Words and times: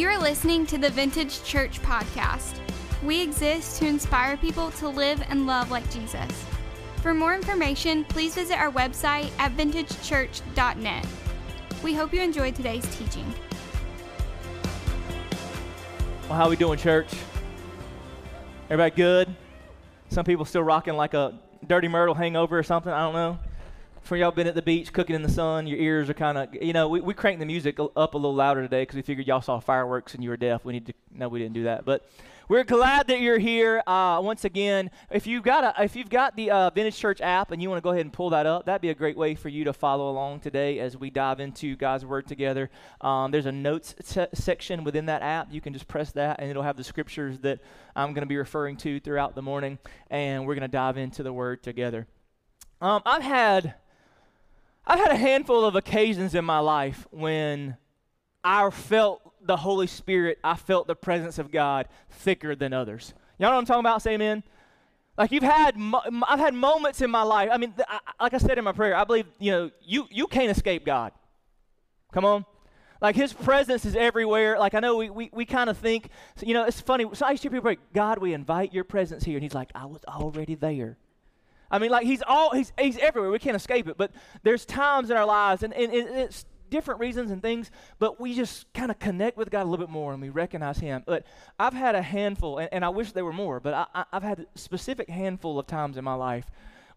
You're 0.00 0.18
listening 0.18 0.64
to 0.68 0.78
the 0.78 0.88
Vintage 0.88 1.44
Church 1.44 1.78
Podcast. 1.82 2.58
We 3.04 3.20
exist 3.20 3.78
to 3.80 3.86
inspire 3.86 4.38
people 4.38 4.70
to 4.70 4.88
live 4.88 5.22
and 5.28 5.46
love 5.46 5.70
like 5.70 5.84
Jesus. 5.90 6.26
For 7.02 7.12
more 7.12 7.34
information, 7.34 8.06
please 8.06 8.34
visit 8.34 8.58
our 8.58 8.72
website 8.72 9.30
at 9.38 9.54
vintagechurch.net. 9.58 11.06
We 11.84 11.92
hope 11.92 12.14
you 12.14 12.22
enjoyed 12.22 12.54
today's 12.54 12.86
teaching. 12.96 13.26
Well, 16.30 16.38
how 16.38 16.48
we 16.48 16.56
doing, 16.56 16.78
church? 16.78 17.10
Everybody 18.70 18.96
good? 18.96 19.36
Some 20.08 20.24
people 20.24 20.46
still 20.46 20.62
rocking 20.62 20.94
like 20.94 21.12
a 21.12 21.38
dirty 21.66 21.88
Myrtle 21.88 22.14
hangover 22.14 22.58
or 22.58 22.62
something. 22.62 22.90
I 22.90 23.00
don't 23.00 23.12
know. 23.12 23.38
For 24.02 24.16
y'all 24.16 24.32
been 24.32 24.46
at 24.46 24.54
the 24.54 24.62
beach 24.62 24.92
cooking 24.92 25.14
in 25.14 25.22
the 25.22 25.28
sun, 25.28 25.66
your 25.66 25.78
ears 25.78 26.10
are 26.10 26.14
kind 26.14 26.36
of, 26.36 26.54
you 26.54 26.72
know, 26.72 26.88
we, 26.88 27.00
we 27.00 27.14
cranked 27.14 27.38
the 27.38 27.46
music 27.46 27.78
up 27.78 28.14
a 28.14 28.16
little 28.16 28.34
louder 28.34 28.62
today 28.62 28.82
because 28.82 28.96
we 28.96 29.02
figured 29.02 29.26
y'all 29.26 29.40
saw 29.40 29.60
fireworks 29.60 30.14
and 30.14 30.24
you 30.24 30.30
were 30.30 30.36
deaf. 30.36 30.64
We 30.64 30.72
need 30.72 30.86
to, 30.86 30.94
no, 31.12 31.28
we 31.28 31.38
didn't 31.38 31.54
do 31.54 31.64
that. 31.64 31.84
But 31.84 32.04
we're 32.48 32.64
glad 32.64 33.06
that 33.06 33.20
you're 33.20 33.38
here. 33.38 33.80
Uh, 33.86 34.20
once 34.20 34.44
again, 34.44 34.90
if 35.12 35.28
you've 35.28 35.44
got 35.44 35.62
a, 35.62 35.84
if 35.84 35.94
you've 35.94 36.10
got 36.10 36.34
the 36.34 36.50
uh, 36.50 36.70
Vintage 36.70 36.96
Church 36.96 37.20
app 37.20 37.52
and 37.52 37.62
you 37.62 37.70
want 37.70 37.78
to 37.78 37.82
go 37.82 37.90
ahead 37.90 38.04
and 38.04 38.12
pull 38.12 38.30
that 38.30 38.44
up, 38.44 38.66
that'd 38.66 38.82
be 38.82 38.88
a 38.88 38.94
great 38.94 39.16
way 39.16 39.36
for 39.36 39.48
you 39.48 39.62
to 39.62 39.72
follow 39.72 40.10
along 40.10 40.40
today 40.40 40.80
as 40.80 40.96
we 40.96 41.10
dive 41.10 41.38
into 41.38 41.76
God's 41.76 42.04
Word 42.04 42.26
together. 42.26 42.68
Um, 43.00 43.30
there's 43.30 43.46
a 43.46 43.52
notes 43.52 43.94
se- 44.02 44.30
section 44.34 44.82
within 44.82 45.06
that 45.06 45.22
app. 45.22 45.52
You 45.52 45.60
can 45.60 45.72
just 45.72 45.86
press 45.86 46.10
that, 46.12 46.40
and 46.40 46.50
it'll 46.50 46.64
have 46.64 46.76
the 46.76 46.82
scriptures 46.82 47.38
that 47.40 47.60
I'm 47.94 48.14
going 48.14 48.22
to 48.22 48.26
be 48.26 48.36
referring 48.36 48.76
to 48.78 48.98
throughout 48.98 49.36
the 49.36 49.42
morning, 49.42 49.78
and 50.10 50.44
we're 50.44 50.56
going 50.56 50.62
to 50.62 50.68
dive 50.68 50.96
into 50.96 51.22
the 51.22 51.32
Word 51.32 51.62
together. 51.62 52.08
Um, 52.80 53.00
I've 53.06 53.22
had 53.22 53.74
I've 54.90 54.98
had 54.98 55.12
a 55.12 55.16
handful 55.16 55.64
of 55.64 55.76
occasions 55.76 56.34
in 56.34 56.44
my 56.44 56.58
life 56.58 57.06
when 57.12 57.76
I 58.42 58.68
felt 58.70 59.22
the 59.40 59.56
Holy 59.56 59.86
Spirit, 59.86 60.40
I 60.42 60.56
felt 60.56 60.88
the 60.88 60.96
presence 60.96 61.38
of 61.38 61.52
God 61.52 61.86
thicker 62.10 62.56
than 62.56 62.72
others. 62.72 63.14
Y'all 63.38 63.50
know 63.50 63.54
what 63.54 63.60
I'm 63.60 63.66
talking 63.66 63.80
about? 63.80 64.02
Say 64.02 64.14
amen. 64.14 64.42
Like 65.16 65.30
you've 65.30 65.44
had, 65.44 65.76
I've 66.26 66.40
had 66.40 66.54
moments 66.54 67.02
in 67.02 67.08
my 67.08 67.22
life. 67.22 67.50
I 67.52 67.56
mean, 67.56 67.72
like 68.20 68.34
I 68.34 68.38
said 68.38 68.58
in 68.58 68.64
my 68.64 68.72
prayer, 68.72 68.96
I 68.96 69.04
believe 69.04 69.26
you 69.38 69.52
know 69.52 69.70
you 69.80 70.08
you 70.10 70.26
can't 70.26 70.50
escape 70.50 70.84
God. 70.84 71.12
Come 72.12 72.24
on, 72.24 72.44
like 73.00 73.14
His 73.14 73.32
presence 73.32 73.84
is 73.84 73.94
everywhere. 73.94 74.58
Like 74.58 74.74
I 74.74 74.80
know 74.80 74.96
we 74.96 75.08
we, 75.08 75.30
we 75.32 75.44
kind 75.44 75.70
of 75.70 75.78
think, 75.78 76.08
you 76.44 76.52
know, 76.52 76.64
it's 76.64 76.80
funny. 76.80 77.06
So 77.12 77.26
I 77.26 77.30
used 77.30 77.44
to 77.44 77.48
hear 77.48 77.60
people 77.60 77.70
pray, 77.70 77.78
God, 77.94 78.18
we 78.18 78.34
invite 78.34 78.74
Your 78.74 78.82
presence 78.82 79.22
here, 79.22 79.36
and 79.36 79.42
He's 79.44 79.54
like, 79.54 79.70
I 79.72 79.86
was 79.86 80.02
already 80.08 80.56
there. 80.56 80.98
I 81.70 81.78
mean, 81.78 81.90
like 81.90 82.06
He's 82.06 82.22
all 82.26 82.54
He's 82.54 82.72
He's 82.78 82.98
everywhere. 82.98 83.30
We 83.30 83.38
can't 83.38 83.56
escape 83.56 83.88
it. 83.88 83.96
But 83.96 84.12
there's 84.42 84.64
times 84.64 85.10
in 85.10 85.16
our 85.16 85.26
lives, 85.26 85.62
and, 85.62 85.72
and, 85.74 85.92
and 85.92 86.18
it's 86.18 86.44
different 86.70 87.00
reasons 87.00 87.30
and 87.30 87.42
things, 87.42 87.70
but 87.98 88.20
we 88.20 88.34
just 88.34 88.72
kind 88.72 88.90
of 88.90 88.98
connect 88.98 89.36
with 89.36 89.50
God 89.50 89.62
a 89.62 89.68
little 89.68 89.84
bit 89.84 89.92
more 89.92 90.12
and 90.12 90.22
we 90.22 90.30
recognize 90.30 90.78
Him. 90.78 91.02
But 91.04 91.26
I've 91.58 91.74
had 91.74 91.94
a 91.94 92.02
handful, 92.02 92.58
and, 92.58 92.68
and 92.72 92.84
I 92.84 92.88
wish 92.88 93.12
there 93.12 93.24
were 93.24 93.32
more, 93.32 93.60
but 93.60 93.90
I, 93.92 94.04
have 94.12 94.22
had 94.22 94.46
a 94.54 94.58
specific 94.58 95.10
handful 95.10 95.58
of 95.58 95.66
times 95.66 95.96
in 95.96 96.04
my 96.04 96.14
life 96.14 96.46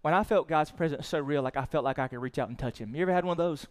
when 0.01 0.13
I 0.13 0.23
felt 0.23 0.47
God's 0.47 0.71
presence 0.71 1.07
so 1.07 1.19
real, 1.19 1.41
like 1.41 1.57
I 1.57 1.65
felt 1.65 1.83
like 1.83 1.99
I 1.99 2.07
could 2.07 2.19
reach 2.19 2.37
out 2.37 2.49
and 2.49 2.57
touch 2.57 2.77
Him. 2.77 2.95
You 2.95 3.01
ever 3.01 3.13
had 3.13 3.25
one 3.25 3.33
of 3.33 3.37
those? 3.37 3.67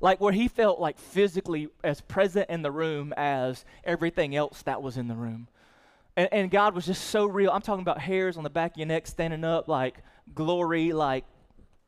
Like 0.00 0.20
where 0.20 0.32
He 0.32 0.48
felt 0.48 0.78
like 0.78 0.98
physically 0.98 1.68
as 1.82 2.00
present 2.00 2.48
in 2.48 2.62
the 2.62 2.70
room 2.70 3.12
as 3.16 3.64
everything 3.84 4.36
else 4.36 4.62
that 4.62 4.82
was 4.82 4.96
in 4.96 5.08
the 5.08 5.14
room. 5.14 5.48
And, 6.16 6.28
and 6.32 6.50
God 6.50 6.74
was 6.74 6.86
just 6.86 7.04
so 7.04 7.26
real. 7.26 7.50
I'm 7.50 7.62
talking 7.62 7.82
about 7.82 8.00
hairs 8.00 8.36
on 8.36 8.44
the 8.44 8.50
back 8.50 8.72
of 8.72 8.78
your 8.78 8.86
neck 8.86 9.06
standing 9.06 9.44
up, 9.44 9.68
like 9.68 9.98
glory, 10.34 10.92
like 10.92 11.24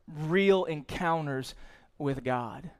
real 0.06 0.64
encounters 0.64 1.54
with 1.98 2.22
God. 2.22 2.70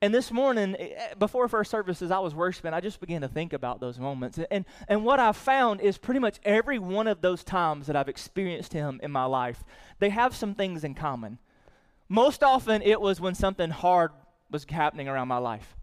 And 0.00 0.14
this 0.14 0.30
morning, 0.30 0.76
eh, 0.78 0.90
eh, 0.96 1.14
before 1.18 1.48
first 1.48 1.70
services, 1.70 2.10
I 2.10 2.20
was 2.20 2.34
worshiping. 2.34 2.72
I 2.72 2.80
just 2.80 3.00
began 3.00 3.20
to 3.22 3.28
think 3.28 3.52
about 3.52 3.80
those 3.80 3.98
moments. 3.98 4.38
And, 4.50 4.64
and 4.86 5.04
what 5.04 5.18
I 5.18 5.32
found 5.32 5.80
is 5.80 5.98
pretty 5.98 6.20
much 6.20 6.38
every 6.44 6.78
one 6.78 7.08
of 7.08 7.20
those 7.20 7.42
times 7.42 7.88
that 7.88 7.96
I've 7.96 8.08
experienced 8.08 8.72
Him 8.72 9.00
in 9.02 9.10
my 9.10 9.24
life, 9.24 9.64
they 9.98 10.10
have 10.10 10.36
some 10.36 10.54
things 10.54 10.84
in 10.84 10.94
common. 10.94 11.38
Most 12.08 12.42
often, 12.44 12.80
it 12.82 13.00
was 13.00 13.20
when 13.20 13.34
something 13.34 13.70
hard 13.70 14.12
was 14.50 14.64
happening 14.70 15.08
around 15.08 15.28
my 15.28 15.38
life 15.38 15.74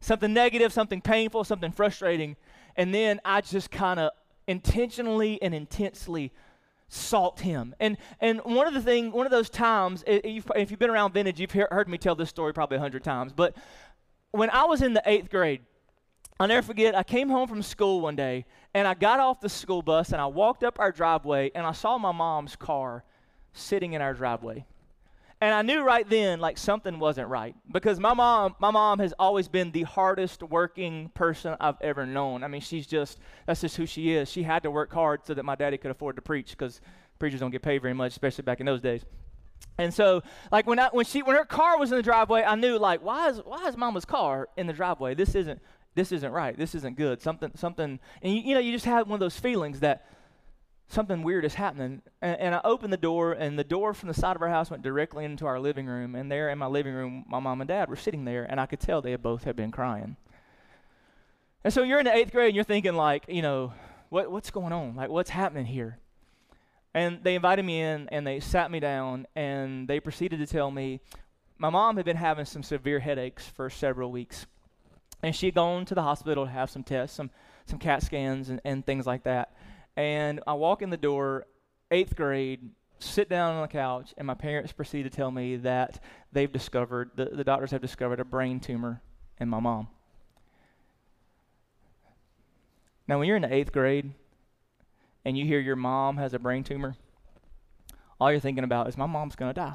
something 0.00 0.32
negative, 0.32 0.72
something 0.72 1.00
painful, 1.00 1.44
something 1.44 1.70
frustrating. 1.70 2.36
And 2.76 2.94
then 2.94 3.20
I 3.24 3.40
just 3.40 3.70
kind 3.70 4.00
of 4.00 4.10
intentionally 4.46 5.40
and 5.42 5.54
intensely 5.54 6.32
sought 6.88 7.40
him. 7.40 7.74
And 7.78 7.96
and 8.20 8.40
one 8.40 8.66
of 8.66 8.74
the 8.74 8.82
thing, 8.82 9.12
one 9.12 9.26
of 9.26 9.32
those 9.32 9.48
times, 9.48 10.02
if 10.06 10.70
you've 10.70 10.78
been 10.78 10.90
around 10.90 11.14
vintage, 11.14 11.40
you've 11.40 11.52
heard 11.52 11.88
me 11.88 11.98
tell 11.98 12.14
this 12.14 12.28
story 12.28 12.52
probably 12.52 12.78
a 12.78 12.80
hundred 12.80 13.04
times. 13.04 13.32
But 13.32 13.56
when 14.32 14.50
I 14.50 14.64
was 14.64 14.82
in 14.82 14.94
the 14.94 15.02
eighth 15.06 15.30
grade, 15.30 15.60
I'll 16.38 16.48
never 16.48 16.66
forget. 16.66 16.96
I 16.96 17.02
came 17.02 17.28
home 17.28 17.48
from 17.48 17.62
school 17.62 18.00
one 18.00 18.16
day, 18.16 18.46
and 18.74 18.88
I 18.88 18.94
got 18.94 19.20
off 19.20 19.40
the 19.40 19.48
school 19.48 19.82
bus, 19.82 20.12
and 20.12 20.20
I 20.20 20.26
walked 20.26 20.64
up 20.64 20.80
our 20.80 20.90
driveway, 20.90 21.50
and 21.54 21.66
I 21.66 21.72
saw 21.72 21.98
my 21.98 22.12
mom's 22.12 22.56
car 22.56 23.04
sitting 23.52 23.92
in 23.92 24.00
our 24.00 24.14
driveway. 24.14 24.64
And 25.42 25.54
I 25.54 25.62
knew 25.62 25.82
right 25.82 26.06
then, 26.08 26.38
like 26.38 26.58
something 26.58 26.98
wasn't 26.98 27.28
right, 27.28 27.54
because 27.72 27.98
my 27.98 28.12
mom, 28.12 28.56
my 28.58 28.70
mom 28.70 28.98
has 28.98 29.14
always 29.18 29.48
been 29.48 29.70
the 29.70 29.84
hardest 29.84 30.42
working 30.42 31.10
person 31.14 31.56
I've 31.58 31.80
ever 31.80 32.04
known. 32.04 32.44
I 32.44 32.48
mean, 32.48 32.60
she's 32.60 32.86
just 32.86 33.18
that's 33.46 33.62
just 33.62 33.76
who 33.76 33.86
she 33.86 34.12
is. 34.12 34.30
She 34.30 34.42
had 34.42 34.62
to 34.64 34.70
work 34.70 34.92
hard 34.92 35.24
so 35.24 35.32
that 35.32 35.44
my 35.44 35.54
daddy 35.54 35.78
could 35.78 35.90
afford 35.90 36.16
to 36.16 36.22
preach, 36.22 36.50
because 36.50 36.82
preachers 37.18 37.40
don't 37.40 37.50
get 37.50 37.62
paid 37.62 37.80
very 37.80 37.94
much, 37.94 38.12
especially 38.12 38.42
back 38.42 38.60
in 38.60 38.66
those 38.66 38.82
days. 38.82 39.04
And 39.78 39.94
so, 39.94 40.22
like 40.52 40.66
when 40.66 40.78
I, 40.78 40.88
when 40.88 41.06
she 41.06 41.22
when 41.22 41.36
her 41.36 41.46
car 41.46 41.78
was 41.78 41.90
in 41.90 41.96
the 41.96 42.02
driveway, 42.02 42.42
I 42.42 42.54
knew 42.54 42.78
like 42.78 43.02
why 43.02 43.30
is 43.30 43.38
why 43.38 43.66
is 43.66 43.78
Mama's 43.78 44.04
car 44.04 44.48
in 44.58 44.66
the 44.66 44.74
driveway? 44.74 45.14
This 45.14 45.34
isn't 45.34 45.60
this 45.94 46.12
isn't 46.12 46.32
right. 46.32 46.56
This 46.56 46.74
isn't 46.74 46.98
good. 46.98 47.22
Something 47.22 47.52
something, 47.54 47.98
and 48.20 48.34
you, 48.34 48.42
you 48.42 48.54
know 48.54 48.60
you 48.60 48.72
just 48.72 48.84
have 48.84 49.06
one 49.06 49.14
of 49.14 49.20
those 49.20 49.38
feelings 49.38 49.80
that 49.80 50.06
something 50.90 51.22
weird 51.22 51.44
is 51.44 51.54
happening. 51.54 52.02
And, 52.20 52.38
and, 52.38 52.54
I 52.54 52.60
opened 52.64 52.92
the 52.92 52.98
door, 52.98 53.32
and 53.32 53.58
the 53.58 53.64
door 53.64 53.94
from 53.94 54.08
the 54.08 54.14
side 54.14 54.36
of 54.36 54.42
our 54.42 54.48
house 54.48 54.70
went 54.70 54.82
directly 54.82 55.24
into 55.24 55.46
our 55.46 55.58
living 55.58 55.86
room. 55.86 56.14
And 56.14 56.30
there 56.30 56.50
in 56.50 56.58
my 56.58 56.66
living 56.66 56.92
room, 56.92 57.24
my 57.28 57.38
mom 57.38 57.60
and 57.60 57.68
dad 57.68 57.88
were 57.88 57.96
sitting 57.96 58.24
there, 58.24 58.44
and 58.44 58.60
I 58.60 58.66
could 58.66 58.80
tell 58.80 59.00
they 59.00 59.14
both 59.16 59.44
had 59.44 59.56
been 59.56 59.70
crying. 59.70 60.16
And 61.62 61.72
so 61.72 61.82
you're 61.82 62.00
in 62.00 62.06
the 62.06 62.14
eighth 62.14 62.32
grade, 62.32 62.48
and 62.48 62.54
you're 62.56 62.64
thinking, 62.64 62.94
like, 62.94 63.24
you 63.28 63.40
know, 63.40 63.72
what, 64.08 64.30
what's 64.30 64.50
going 64.50 64.72
on? 64.72 64.96
Like, 64.96 65.10
what's 65.10 65.30
happening 65.30 65.66
here? 65.66 65.98
And 66.92 67.20
they 67.22 67.36
invited 67.36 67.64
me 67.64 67.80
in, 67.80 68.08
and 68.10 68.26
they 68.26 68.40
sat 68.40 68.70
me 68.70 68.80
down, 68.80 69.26
and 69.36 69.86
they 69.86 70.00
proceeded 70.00 70.40
to 70.40 70.46
tell 70.46 70.70
me 70.70 71.00
my 71.56 71.70
mom 71.70 71.96
had 71.96 72.06
been 72.06 72.16
having 72.16 72.46
some 72.46 72.62
severe 72.62 72.98
headaches 72.98 73.46
for 73.46 73.70
several 73.70 74.10
weeks. 74.10 74.46
And 75.22 75.36
she 75.36 75.46
had 75.46 75.54
gone 75.54 75.84
to 75.84 75.94
the 75.94 76.02
hospital 76.02 76.46
to 76.46 76.50
have 76.50 76.70
some 76.70 76.82
tests, 76.82 77.16
some, 77.16 77.30
some 77.66 77.78
CAT 77.78 78.02
scans, 78.02 78.48
and, 78.48 78.60
and 78.64 78.84
things 78.84 79.06
like 79.06 79.24
that. 79.24 79.52
And 79.96 80.40
I 80.46 80.54
walk 80.54 80.82
in 80.82 80.90
the 80.90 80.96
door, 80.96 81.46
eighth 81.90 82.16
grade, 82.16 82.70
sit 82.98 83.28
down 83.28 83.56
on 83.56 83.62
the 83.62 83.68
couch, 83.68 84.14
and 84.16 84.26
my 84.26 84.34
parents 84.34 84.72
proceed 84.72 85.04
to 85.04 85.10
tell 85.10 85.30
me 85.30 85.56
that 85.56 86.00
they've 86.32 86.52
discovered, 86.52 87.10
the, 87.16 87.26
the 87.26 87.44
doctors 87.44 87.70
have 87.70 87.80
discovered 87.80 88.20
a 88.20 88.24
brain 88.24 88.60
tumor 88.60 89.02
in 89.38 89.48
my 89.48 89.60
mom. 89.60 89.88
Now, 93.08 93.18
when 93.18 93.26
you're 93.26 93.36
in 93.36 93.42
the 93.42 93.52
eighth 93.52 93.72
grade 93.72 94.12
and 95.24 95.36
you 95.36 95.44
hear 95.44 95.58
your 95.58 95.76
mom 95.76 96.16
has 96.18 96.32
a 96.32 96.38
brain 96.38 96.62
tumor, 96.62 96.94
all 98.20 98.30
you're 98.30 98.40
thinking 98.40 98.64
about 98.64 98.86
is 98.86 98.96
my 98.96 99.06
mom's 99.06 99.34
going 99.34 99.48
to 99.52 99.60
die. 99.60 99.74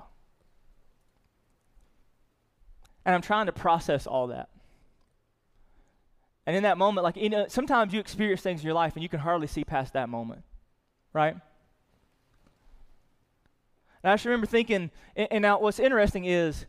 And 3.05 3.13
I'm 3.13 3.21
trying 3.21 3.47
to 3.47 3.51
process 3.51 4.07
all 4.07 4.27
that. 4.27 4.49
And 6.45 6.55
in 6.55 6.63
that 6.63 6.77
moment, 6.77 7.03
like, 7.03 7.17
you 7.17 7.29
know, 7.29 7.45
sometimes 7.47 7.93
you 7.93 7.99
experience 7.99 8.41
things 8.41 8.61
in 8.61 8.65
your 8.65 8.75
life 8.75 8.93
and 8.95 9.03
you 9.03 9.09
can 9.09 9.19
hardly 9.19 9.47
see 9.47 9.63
past 9.63 9.93
that 9.93 10.09
moment, 10.09 10.43
right? 11.11 11.35
And 14.03 14.11
I 14.11 14.13
just 14.13 14.25
remember 14.25 14.45
thinking, 14.45 14.91
and, 15.15 15.27
and 15.31 15.41
now 15.41 15.59
what's 15.59 15.79
interesting 15.79 16.25
is, 16.25 16.65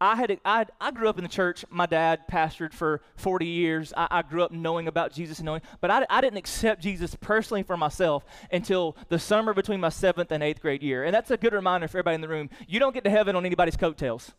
I 0.00 0.14
had 0.14 0.38
I, 0.44 0.66
I 0.80 0.92
grew 0.92 1.08
up 1.08 1.18
in 1.18 1.24
the 1.24 1.28
church. 1.28 1.64
My 1.70 1.86
dad 1.86 2.28
pastored 2.30 2.72
for 2.72 3.00
40 3.16 3.46
years. 3.46 3.92
I, 3.96 4.06
I 4.10 4.22
grew 4.22 4.44
up 4.44 4.52
knowing 4.52 4.86
about 4.86 5.12
Jesus 5.12 5.38
and 5.38 5.46
knowing, 5.46 5.62
but 5.80 5.90
I, 5.90 6.06
I 6.08 6.20
didn't 6.20 6.36
accept 6.36 6.82
Jesus 6.82 7.16
personally 7.20 7.64
for 7.64 7.76
myself 7.76 8.24
until 8.52 8.96
the 9.08 9.18
summer 9.18 9.52
between 9.54 9.80
my 9.80 9.88
seventh 9.88 10.30
and 10.30 10.40
eighth 10.40 10.60
grade 10.60 10.84
year. 10.84 11.02
And 11.02 11.12
that's 11.12 11.32
a 11.32 11.36
good 11.36 11.52
reminder 11.52 11.88
for 11.88 11.98
everybody 11.98 12.14
in 12.14 12.20
the 12.20 12.28
room. 12.28 12.48
You 12.68 12.78
don't 12.78 12.94
get 12.94 13.02
to 13.04 13.10
heaven 13.10 13.34
on 13.34 13.44
anybody's 13.44 13.76
coattails. 13.76 14.32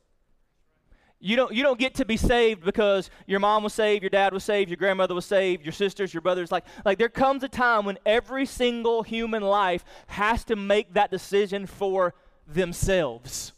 You 1.22 1.36
don't, 1.36 1.54
you 1.54 1.64
don't 1.64 1.78
get 1.78 1.96
to 1.96 2.06
be 2.06 2.16
saved 2.16 2.64
because 2.64 3.10
your 3.28 3.42
mom 3.42 3.64
was 3.64 3.74
saved, 3.74 4.04
your 4.04 4.10
dad 4.10 4.32
was 4.32 4.44
saved, 4.44 4.70
your 4.70 4.78
grandmother 4.78 5.14
was 5.14 5.26
saved, 5.26 5.66
your 5.66 5.74
sisters, 5.74 6.14
your 6.14 6.22
brothers. 6.22 6.50
Like, 6.50 6.64
like 6.86 6.98
there 6.98 7.10
comes 7.10 7.44
a 7.44 7.50
time 7.50 7.86
when 7.86 7.98
every 8.06 8.46
single 8.46 9.04
human 9.04 9.44
life 9.44 9.84
has 10.08 10.46
to 10.46 10.56
make 10.56 10.94
that 10.94 11.12
decision 11.12 11.66
for 11.66 12.14
themselves. 12.48 13.52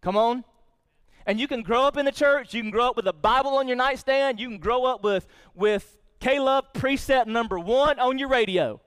Come 0.00 0.16
on. 0.16 0.44
And 1.26 1.38
you 1.38 1.46
can 1.46 1.62
grow 1.62 1.82
up 1.82 1.98
in 1.98 2.06
the 2.06 2.12
church, 2.12 2.54
you 2.54 2.62
can 2.62 2.70
grow 2.70 2.88
up 2.88 2.96
with 2.96 3.06
a 3.06 3.12
Bible 3.12 3.56
on 3.58 3.68
your 3.68 3.76
nightstand, 3.76 4.40
you 4.40 4.48
can 4.48 4.58
grow 4.58 4.86
up 4.86 5.04
with, 5.04 5.26
with 5.54 5.98
K-LOVE 6.20 6.72
preset 6.72 7.26
number 7.26 7.58
one 7.58 7.98
on 7.98 8.18
your 8.18 8.28
radio. 8.28 8.80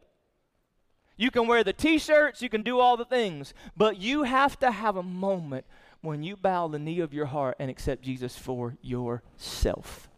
You 1.15 1.29
can 1.29 1.45
wear 1.45 1.63
the 1.63 1.73
t 1.73 1.99
shirts, 1.99 2.41
you 2.41 2.49
can 2.49 2.63
do 2.63 2.79
all 2.79 2.97
the 2.97 3.05
things, 3.05 3.53
but 3.77 3.97
you 3.97 4.23
have 4.23 4.57
to 4.59 4.71
have 4.71 4.97
a 4.97 5.03
moment 5.03 5.65
when 6.03 6.21
you 6.21 6.35
bow 6.35 6.67
the 6.67 6.77
knee 6.77 6.99
of 6.99 7.13
your 7.13 7.25
heart 7.25 7.55
and 7.59 7.71
accept 7.71 8.03
Jesus 8.03 8.37
for 8.37 8.75
yourself. 8.81 10.09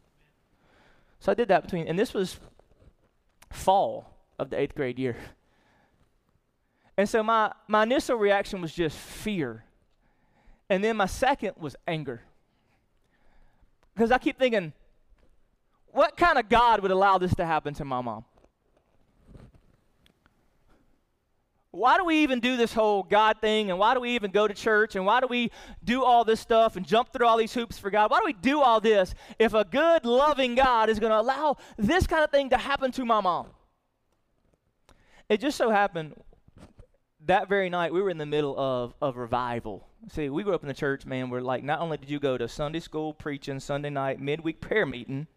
So 1.20 1.32
I 1.32 1.36
did 1.36 1.48
that 1.50 1.62
between, 1.62 1.88
and 1.88 1.98
this 1.98 2.12
was 2.12 2.40
fall 3.52 4.18
of 4.40 4.50
the 4.50 4.60
eighth 4.60 4.74
grade 4.74 4.98
year. 4.98 5.16
And 6.98 7.08
so 7.08 7.22
my, 7.22 7.52
my 7.68 7.84
initial 7.84 8.18
reaction 8.18 8.62
was 8.62 8.74
just 8.74 8.98
fear. 8.98 9.64
And 10.72 10.84
then 10.84 10.98
my 10.98 11.06
second 11.06 11.54
was 11.58 11.76
anger. 11.88 12.22
Because 13.94 14.12
I 14.12 14.18
keep 14.18 14.40
thinking, 14.40 14.74
what 15.92 16.18
kind 16.18 16.40
of 16.40 16.50
God 16.50 16.82
would 16.82 16.92
allow 16.92 17.20
this 17.20 17.36
to 17.36 17.46
happen 17.46 17.76
to 17.76 17.86
my 17.86 18.02
mom? 18.02 18.26
Why 21.75 21.98
do 21.98 22.06
we 22.06 22.24
even 22.24 22.39
do 22.39 22.56
this 22.56 22.74
whole 22.74 23.04
God 23.04 23.42
thing? 23.42 23.69
And 23.69 23.77
why 23.77 23.94
do 23.94 24.00
we 24.00 24.12
even 24.12 24.31
go 24.31 24.48
to 24.48 24.54
church? 24.54 24.95
And 24.95 25.06
why 25.06 25.19
do 25.19 25.27
we 25.27 25.51
do 25.83 26.04
all 26.04 26.24
this 26.24 26.39
stuff 26.39 26.77
and 26.77 26.88
jump 26.88 27.12
through 27.12 27.27
all 27.27 27.38
these 27.38 27.54
hoops 27.54 27.77
for 27.77 27.89
God? 27.89 28.10
Why 28.10 28.19
do 28.19 28.25
we 28.25 28.33
do 28.33 28.62
all 28.62 28.80
this 28.80 29.13
if 29.38 29.54
a 29.54 29.66
good, 29.66 30.06
loving 30.06 30.56
God 30.56 30.89
is 30.89 31.00
going 31.00 31.12
to 31.12 31.19
allow 31.19 31.57
this 31.77 32.07
kind 32.07 32.24
of 32.24 32.31
thing 32.31 32.50
to 32.51 32.57
happen 32.57 32.92
to 32.94 33.04
my 33.04 33.19
mom? 33.19 33.48
It 35.27 35.42
just 35.42 35.57
so 35.57 35.69
happened 35.69 36.13
that 37.25 37.50
very 37.50 37.69
night 37.69 37.92
we 37.92 38.01
were 38.01 38.10
in 38.10 38.19
the 38.19 38.25
middle 38.25 38.57
of, 38.57 38.94
of 39.01 39.18
revival. 39.18 39.86
See, 40.12 40.30
we 40.30 40.44
grew 40.44 40.54
up 40.54 40.62
in 40.62 40.68
the 40.68 40.74
church, 40.74 41.06
man, 41.06 41.30
where 41.30 41.42
like 41.42 41.63
not 41.63 41.81
only 41.81 41.98
did 41.98 42.10
you 42.10 42.19
go 42.19 42.38
to 42.38 42.48
Sunday 42.48 42.80
school 42.80 43.13
preaching, 43.13 43.60
Sunday 43.60 43.89
night, 43.89 44.22
midweek 44.22 44.62
prayer 44.62 44.86
meeting, 44.86 45.27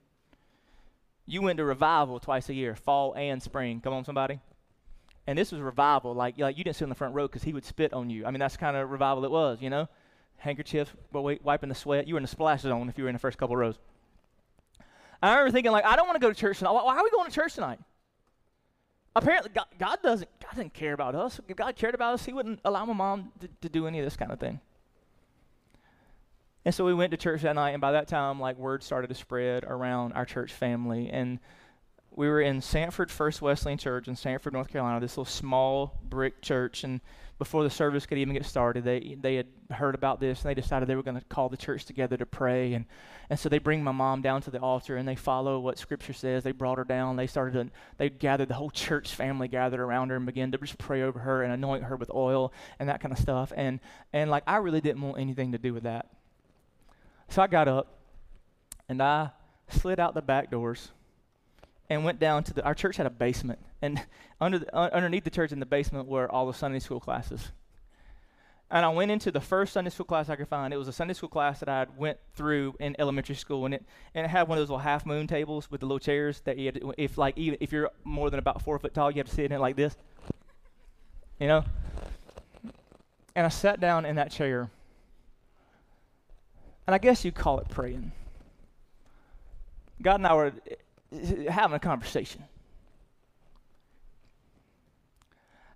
you 1.26 1.43
went 1.43 1.56
to 1.56 1.64
revival 1.64 2.20
twice 2.20 2.49
a 2.49 2.55
year, 2.55 2.76
fall 2.76 3.14
and 3.14 3.43
spring. 3.43 3.81
Come 3.81 3.93
on, 3.93 4.05
somebody. 4.05 4.40
And 5.28 5.36
this 5.38 5.52
was 5.52 5.60
revival. 5.60 6.14
Like, 6.14 6.38
like 6.38 6.56
you 6.56 6.64
didn't 6.64 6.76
sit 6.76 6.84
in 6.84 6.88
the 6.88 6.94
front 6.94 7.14
row 7.14 7.28
because 7.28 7.42
he 7.42 7.52
would 7.52 7.66
spit 7.66 7.92
on 7.92 8.08
you. 8.08 8.25
I 8.25 8.30
mean, 8.30 8.40
that's 8.40 8.56
kind 8.56 8.78
of 8.78 8.90
revival 8.90 9.26
it 9.26 9.30
was, 9.30 9.58
you 9.60 9.69
know? 9.69 9.86
Handkerchiefs, 10.38 10.90
wiping 11.12 11.69
the 11.69 11.75
sweat. 11.75 12.08
You 12.08 12.14
were 12.14 12.19
in 12.19 12.22
the 12.22 12.28
splash 12.28 12.62
zone 12.62 12.88
if 12.88 12.96
you 12.96 13.04
were 13.04 13.10
in 13.10 13.14
the 13.14 13.19
first 13.19 13.36
couple 13.36 13.54
rows. 13.54 13.78
I 15.22 15.32
remember 15.32 15.52
thinking, 15.52 15.70
like, 15.70 15.84
I 15.84 15.96
don't 15.96 16.06
want 16.06 16.16
to 16.16 16.26
go 16.26 16.32
to 16.32 16.34
church 16.34 16.60
tonight. 16.60 16.70
Why 16.70 16.96
are 16.96 17.04
we 17.04 17.10
going 17.10 17.28
to 17.28 17.34
church 17.34 17.52
tonight? 17.52 17.78
Apparently, 19.14 19.50
God, 19.54 19.66
God, 19.78 19.98
doesn't. 20.02 20.30
God 20.40 20.56
didn't 20.56 20.72
care 20.72 20.94
about 20.94 21.14
us. 21.14 21.38
If 21.46 21.56
God 21.56 21.76
cared 21.76 21.94
about 21.94 22.14
us, 22.14 22.25
He 22.25 22.32
wouldn't 22.32 22.60
allow 22.64 22.86
my 22.86 22.94
mom 22.94 23.30
to, 23.40 23.48
to 23.60 23.69
do 23.69 23.86
any 23.86 23.98
of 23.98 24.06
this 24.06 24.16
kind 24.16 24.32
of 24.32 24.40
thing. 24.40 24.60
And 26.64 26.75
so 26.75 26.86
we 26.86 26.94
went 26.94 27.10
to 27.10 27.19
church 27.19 27.42
that 27.42 27.54
night, 27.54 27.72
and 27.72 27.82
by 27.82 27.92
that 27.92 28.08
time, 28.08 28.40
like 28.40 28.56
word 28.56 28.82
started 28.82 29.08
to 29.08 29.14
spread 29.14 29.64
around 29.64 30.14
our 30.14 30.25
church 30.25 30.54
family, 30.54 31.10
and 31.10 31.38
we 32.10 32.28
were 32.28 32.40
in 32.40 32.60
Sanford 32.60 33.10
First 33.10 33.40
Wesleyan 33.43 33.78
Church 33.78 34.08
in 34.08 34.16
Sanford, 34.16 34.52
North 34.52 34.69
Carolina, 34.69 35.00
this 35.00 35.12
little 35.12 35.25
small 35.25 36.00
brick 36.02 36.43
church. 36.43 36.82
And 36.82 37.00
before 37.38 37.62
the 37.62 37.70
service 37.70 38.06
could 38.06 38.19
even 38.19 38.34
get 38.34 38.44
started, 38.44 38.82
they, 38.82 39.16
they 39.20 39.37
had 39.37 39.46
heard 39.70 39.94
about 39.94 40.19
this 40.19 40.43
and 40.43 40.50
they 40.50 40.60
decided 40.60 40.88
they 40.88 40.96
were 40.96 41.05
going 41.05 41.19
to 41.19 41.25
call 41.26 41.49
the 41.49 41.56
church 41.56 41.84
together 41.84 42.16
to 42.16 42.26
pray. 42.26 42.75
And, 42.75 42.87
and 43.31 43.38
so 43.38 43.49
they 43.49 43.58
bring 43.58 43.84
my 43.84 43.93
mom 43.93 44.22
down 44.22 44.43
to 44.43 44.50
the 44.50 44.58
altar 44.58 44.96
and 44.96 45.06
they 45.06 45.14
follow 45.14 45.60
what 45.60 45.78
Scripture 45.78 46.12
says. 46.12 46.43
They 46.43 46.50
brought 46.50 46.78
her 46.78 46.84
down. 46.84 47.14
They 47.14 47.28
started 47.28 47.52
to, 47.52 47.72
they 47.99 48.11
gathered, 48.11 48.49
the 48.49 48.54
whole 48.54 48.70
church 48.70 49.14
family 49.14 49.46
gathered 49.46 49.81
around 49.81 50.08
her 50.08 50.16
and 50.16 50.26
began 50.26 50.50
to 50.50 50.58
just 50.58 50.78
pray 50.78 51.02
over 51.02 51.20
her 51.20 51.44
and 51.44 51.52
anoint 51.52 51.84
her 51.84 51.94
with 51.94 52.11
oil 52.12 52.52
and 52.81 52.88
that 52.88 53.00
kind 53.00 53.12
of 53.12 53.19
stuff. 53.19 53.52
And, 53.56 53.78
and 54.12 54.28
like, 54.28 54.43
I 54.46 54.56
really 54.56 54.81
didn't 54.81 55.02
want 55.02 55.19
anything 55.19 55.52
to 55.52 55.58
do 55.58 55.72
with 55.72 55.84
that. 55.84 56.11
So 57.28 57.43
I 57.43 57.46
got 57.46 57.69
up 57.69 57.99
and 58.88 59.00
I 59.00 59.31
slid 59.69 60.00
out 60.00 60.14
the 60.14 60.22
back 60.22 60.50
doors 60.50 60.90
and 61.90 62.05
went 62.05 62.19
down 62.19 62.44
to 62.44 62.55
the, 62.55 62.64
our 62.64 62.75
church 62.75 62.96
had 62.96 63.06
a 63.06 63.11
basement. 63.11 63.58
And 63.81 64.00
under 64.40 64.58
the, 64.61 64.76
uh, 64.76 64.90
underneath 64.93 65.25
the 65.25 65.31
church 65.31 65.52
in 65.52 65.61
the 65.61 65.67
basement 65.67 66.08
were 66.08 66.31
all 66.31 66.46
the 66.46 66.55
Sunday 66.55 66.79
school 66.79 67.00
classes. 67.00 67.50
And 68.70 68.85
I 68.85 68.90
went 68.90 69.11
into 69.11 69.31
the 69.31 69.40
first 69.40 69.73
Sunday 69.73 69.88
school 69.88 70.05
class 70.05 70.29
I 70.29 70.37
could 70.37 70.49
find. 70.49 70.75
It 70.75 70.76
was 70.76 70.88
a 70.88 70.93
Sunday 70.93 71.14
school 71.14 71.31
class 71.31 71.61
that 71.61 71.70
I 71.70 71.87
went 71.96 72.19
through 72.35 72.75
in 72.79 72.94
elementary 72.99 73.35
school, 73.35 73.64
and 73.64 73.73
it 73.73 73.82
and 74.14 74.26
it 74.26 74.29
had 74.29 74.46
one 74.46 74.58
of 74.58 74.61
those 74.61 74.69
little 74.69 74.81
half 74.81 75.06
moon 75.06 75.26
tables 75.26 75.70
with 75.70 75.81
the 75.81 75.87
little 75.87 75.99
chairs 75.99 76.43
that 76.44 76.58
you 76.58 76.67
had 76.67 76.75
to, 76.75 76.93
if 76.99 77.17
like 77.17 77.38
even 77.38 77.56
if 77.61 77.73
you're 77.73 77.90
more 78.05 78.29
than 78.29 78.38
about 78.38 78.61
four 78.61 78.79
foot 78.79 78.93
tall, 78.93 79.11
you 79.11 79.17
have 79.19 79.26
to 79.29 79.35
sit 79.35 79.46
in 79.46 79.52
it 79.52 79.61
like 79.61 79.75
this. 79.75 79.96
You 81.40 81.46
know. 81.46 81.64
And 83.35 83.46
I 83.46 83.49
sat 83.49 83.81
down 83.81 84.05
in 84.05 84.17
that 84.17 84.31
chair, 84.31 84.69
and 86.87 86.94
I 86.94 86.99
guess 86.99 87.25
you'd 87.25 87.37
call 87.37 87.61
it 87.61 87.70
praying. 87.70 88.12
God 90.02 90.17
and 90.17 90.26
I 90.26 90.35
were 90.35 90.52
having 91.49 91.75
a 91.75 91.81
conversation. 91.81 92.44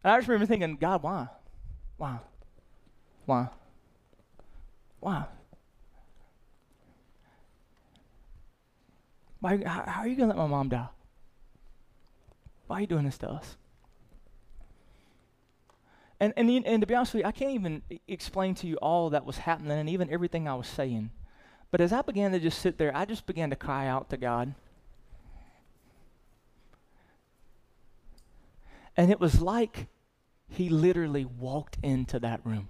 And 0.05 0.13
I 0.13 0.19
just 0.19 0.29
remember 0.29 0.47
thinking, 0.47 0.77
God, 0.77 1.03
why? 1.03 1.29
Why? 1.97 2.19
Why? 3.25 3.49
Why? 5.01 5.25
Why 9.41 9.57
how, 9.65 9.85
how 9.87 10.01
are 10.03 10.09
you 10.09 10.17
going 10.17 10.31
to 10.31 10.37
let 10.37 10.37
my 10.37 10.47
mom 10.47 10.69
die? 10.69 10.89
Why 12.67 12.79
are 12.79 12.81
you 12.81 12.87
doing 12.87 13.05
this 13.05 13.19
to 13.19 13.31
us? 13.31 13.57
And, 16.21 16.33
and, 16.37 16.49
and 16.65 16.81
to 16.81 16.87
be 16.87 16.95
honest 16.95 17.15
with 17.15 17.23
you, 17.23 17.27
I 17.27 17.33
can't 17.33 17.51
even 17.51 17.83
explain 18.07 18.55
to 18.57 18.67
you 18.69 18.77
all 18.77 19.11
that 19.11 19.25
was 19.25 19.39
happening 19.39 19.73
and 19.73 19.89
even 19.89 20.09
everything 20.09 20.47
I 20.47 20.55
was 20.55 20.69
saying. 20.69 21.11
But 21.73 21.81
as 21.81 21.93
I 21.93 22.03
began 22.03 22.31
to 22.31 22.39
just 22.39 22.61
sit 22.61 22.79
there, 22.79 22.97
I 22.97 23.05
just 23.05 23.27
began 23.27 23.51
to 23.51 23.57
cry 23.57 23.89
out 23.89 24.11
to 24.11 24.17
God. 24.17 24.55
And 28.97 29.11
it 29.11 29.21
was 29.21 29.41
like 29.41 29.87
he 30.49 30.69
literally 30.69 31.25
walked 31.25 31.79
into 31.83 32.19
that 32.21 32.41
room. 32.45 32.69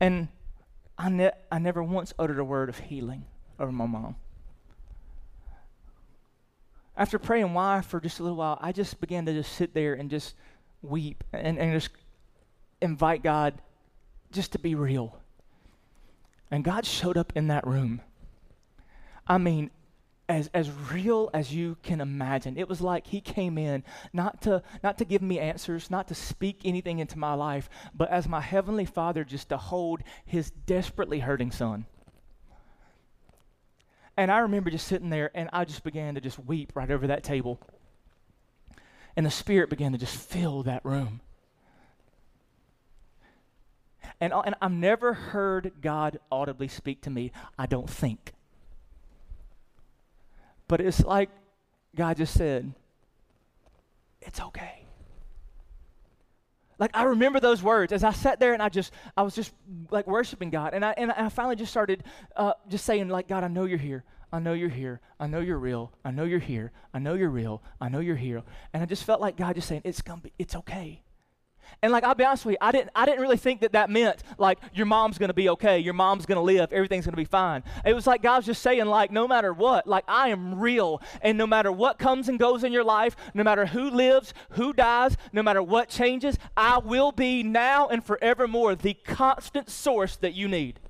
And 0.00 0.28
I, 0.96 1.08
ne- 1.08 1.32
I 1.50 1.58
never 1.58 1.82
once 1.82 2.12
uttered 2.18 2.38
a 2.38 2.44
word 2.44 2.68
of 2.68 2.78
healing 2.78 3.24
over 3.58 3.72
my 3.72 3.86
mom. 3.86 4.16
After 6.96 7.18
praying 7.18 7.54
why 7.54 7.80
for 7.80 8.00
just 8.00 8.18
a 8.18 8.22
little 8.22 8.38
while, 8.38 8.58
I 8.60 8.72
just 8.72 9.00
began 9.00 9.24
to 9.26 9.32
just 9.32 9.52
sit 9.52 9.72
there 9.72 9.94
and 9.94 10.10
just 10.10 10.34
weep 10.82 11.22
and, 11.32 11.58
and 11.58 11.72
just 11.72 11.90
invite 12.82 13.22
God 13.22 13.54
just 14.32 14.52
to 14.52 14.58
be 14.58 14.74
real. 14.74 15.16
And 16.50 16.64
God 16.64 16.84
showed 16.84 17.16
up 17.16 17.32
in 17.36 17.48
that 17.48 17.66
room. 17.66 18.00
I 19.26 19.38
mean, 19.38 19.70
as, 20.28 20.50
as 20.52 20.70
real 20.92 21.30
as 21.32 21.54
you 21.54 21.76
can 21.82 22.00
imagine. 22.00 22.58
It 22.58 22.68
was 22.68 22.80
like 22.80 23.06
he 23.06 23.20
came 23.20 23.56
in 23.56 23.82
not 24.12 24.42
to, 24.42 24.62
not 24.82 24.98
to 24.98 25.04
give 25.04 25.22
me 25.22 25.38
answers, 25.38 25.90
not 25.90 26.08
to 26.08 26.14
speak 26.14 26.60
anything 26.64 26.98
into 26.98 27.18
my 27.18 27.34
life, 27.34 27.70
but 27.94 28.10
as 28.10 28.28
my 28.28 28.40
heavenly 28.40 28.84
father 28.84 29.24
just 29.24 29.48
to 29.48 29.56
hold 29.56 30.02
his 30.26 30.50
desperately 30.50 31.20
hurting 31.20 31.50
son. 31.50 31.86
And 34.16 34.30
I 34.30 34.38
remember 34.38 34.70
just 34.70 34.86
sitting 34.86 35.10
there 35.10 35.30
and 35.34 35.48
I 35.52 35.64
just 35.64 35.84
began 35.84 36.14
to 36.16 36.20
just 36.20 36.38
weep 36.38 36.72
right 36.74 36.90
over 36.90 37.06
that 37.06 37.22
table. 37.22 37.60
And 39.16 39.24
the 39.24 39.30
Spirit 39.30 39.70
began 39.70 39.92
to 39.92 39.98
just 39.98 40.16
fill 40.16 40.62
that 40.64 40.84
room. 40.84 41.20
And, 44.20 44.32
uh, 44.32 44.40
and 44.40 44.56
I've 44.60 44.72
never 44.72 45.14
heard 45.14 45.72
God 45.80 46.18
audibly 46.30 46.68
speak 46.68 47.02
to 47.02 47.10
me, 47.10 47.32
I 47.58 47.66
don't 47.66 47.88
think. 47.88 48.34
But 50.68 50.80
it's 50.80 51.02
like 51.04 51.30
God 51.96 52.18
just 52.18 52.34
said, 52.34 52.72
it's 54.20 54.40
okay. 54.40 54.84
Like 56.78 56.90
I 56.94 57.04
remember 57.04 57.40
those 57.40 57.62
words 57.62 57.92
as 57.92 58.04
I 58.04 58.12
sat 58.12 58.38
there 58.38 58.52
and 58.52 58.62
I 58.62 58.68
just 58.68 58.92
I 59.16 59.22
was 59.22 59.34
just 59.34 59.52
like 59.90 60.06
worshiping 60.06 60.50
God. 60.50 60.74
And 60.74 60.84
I 60.84 60.92
and 60.96 61.10
I 61.10 61.28
finally 61.28 61.56
just 61.56 61.72
started 61.72 62.04
uh, 62.36 62.52
just 62.68 62.84
saying 62.84 63.08
like 63.08 63.26
God 63.26 63.42
I 63.42 63.48
know 63.48 63.64
you're 63.64 63.78
here. 63.78 64.04
I 64.32 64.38
know 64.38 64.52
you're 64.52 64.68
here. 64.68 65.00
I 65.18 65.26
know 65.26 65.40
you're 65.40 65.58
real. 65.58 65.90
I 66.04 66.10
know 66.10 66.24
you're 66.24 66.38
here. 66.38 66.70
I 66.92 66.98
know 66.98 67.14
you're 67.14 67.30
real. 67.30 67.62
I 67.80 67.88
know 67.88 68.00
you're 68.00 68.14
here. 68.14 68.42
And 68.72 68.82
I 68.82 68.86
just 68.86 69.04
felt 69.04 69.20
like 69.20 69.36
God 69.36 69.56
just 69.56 69.66
saying 69.66 69.82
it's 69.84 70.02
gonna 70.02 70.20
be 70.20 70.32
it's 70.38 70.54
okay 70.54 71.02
and 71.82 71.92
like 71.92 72.04
I'll 72.04 72.14
be 72.14 72.24
honest 72.24 72.44
with 72.44 72.54
you, 72.54 72.58
I 72.60 72.72
didn't 72.72 72.90
I 72.94 73.06
didn't 73.06 73.20
really 73.20 73.36
think 73.36 73.60
that 73.60 73.72
that 73.72 73.90
meant 73.90 74.22
like 74.36 74.58
your 74.74 74.86
mom's 74.86 75.18
to 75.28 75.34
be 75.34 75.48
okay, 75.50 75.78
your 75.78 75.94
mom's 75.94 76.26
to 76.36 76.40
live, 76.40 76.72
everything's 76.72 77.04
to 77.12 77.12
be 77.12 77.24
fine. 77.24 77.62
It 77.84 77.94
was 77.94 78.06
like 78.06 78.22
God's 78.22 78.46
just 78.46 78.62
saying 78.62 78.86
like 78.86 79.10
no 79.10 79.28
matter 79.28 79.52
what, 79.52 79.86
like 79.86 80.04
I 80.08 80.28
am 80.28 80.58
real 80.58 81.00
and 81.22 81.38
no 81.38 81.46
matter 81.46 81.70
what 81.70 81.98
comes 81.98 82.28
and 82.28 82.38
goes 82.38 82.64
in 82.64 82.72
your 82.72 82.84
life, 82.84 83.16
no 83.34 83.44
matter 83.44 83.66
who 83.66 83.90
lives, 83.90 84.34
who 84.50 84.72
dies, 84.72 85.16
no 85.32 85.42
matter 85.42 85.62
what 85.62 85.88
changes, 85.88 86.38
I 86.56 86.78
will 86.78 87.12
be 87.12 87.42
now 87.42 87.88
and 87.88 88.04
forevermore 88.04 88.74
the 88.74 88.94
constant 88.94 89.70
source 89.70 90.16
that 90.16 90.34
you 90.34 90.48
need. 90.48 90.80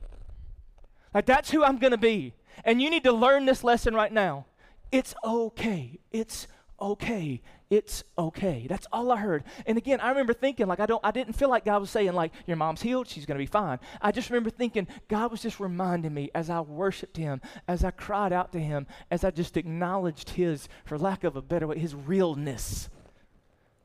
Like 1.12 1.26
that's 1.26 1.50
who 1.50 1.64
I'm 1.64 1.78
to 1.92 1.99
be. 1.99 2.35
And 2.64 2.82
you 2.82 2.90
need 2.90 3.04
to 3.04 3.12
learn 3.12 3.47
this 3.47 3.62
lesson 3.62 3.94
right 3.94 4.12
now. 4.12 4.47
It's 4.90 5.14
okay. 5.25 5.99
It's 6.12 6.47
okay 6.80 7.42
it's 7.70 8.02
okay. 8.16 8.66
That's 8.68 8.87
all 8.92 9.12
I 9.12 9.16
heard. 9.16 9.44
And 9.66 9.76
again, 9.76 10.00
I 10.00 10.08
remember 10.08 10.32
thinking 10.32 10.66
like 10.66 10.80
I 10.80 10.87
don't 10.87 11.04
I 11.04 11.10
didn't 11.10 11.34
feel 11.34 11.50
like 11.50 11.66
God 11.66 11.80
was 11.80 11.90
saying 11.90 12.14
like 12.14 12.32
your 12.46 12.56
mom's 12.56 12.80
healed, 12.80 13.08
she's 13.08 13.26
to 13.26 13.34
be 13.34 13.46
fine. 13.46 13.78
I 14.00 14.10
just 14.10 14.30
remember 14.30 14.48
thinking 14.48 14.88
God 15.08 15.30
was 15.30 15.42
just 15.42 15.60
reminding 15.60 16.14
me 16.14 16.30
as 16.34 16.48
I 16.48 16.60
worshiped 16.60 17.18
him, 17.18 17.42
as 17.66 17.84
I 17.84 17.90
cried 17.90 18.32
out 18.32 18.52
to 18.52 18.58
him, 18.58 18.87
as 19.10 19.22
I 19.22 19.30
just 19.30 19.56
acknowledged 19.58 20.30
his 20.30 20.68
for 20.87 20.98
lack 20.98 21.25
of 21.25 21.37
a 21.37 21.42
better 21.42 21.66
way, 21.66 21.78
his 21.78 21.94
realness. 21.94 22.88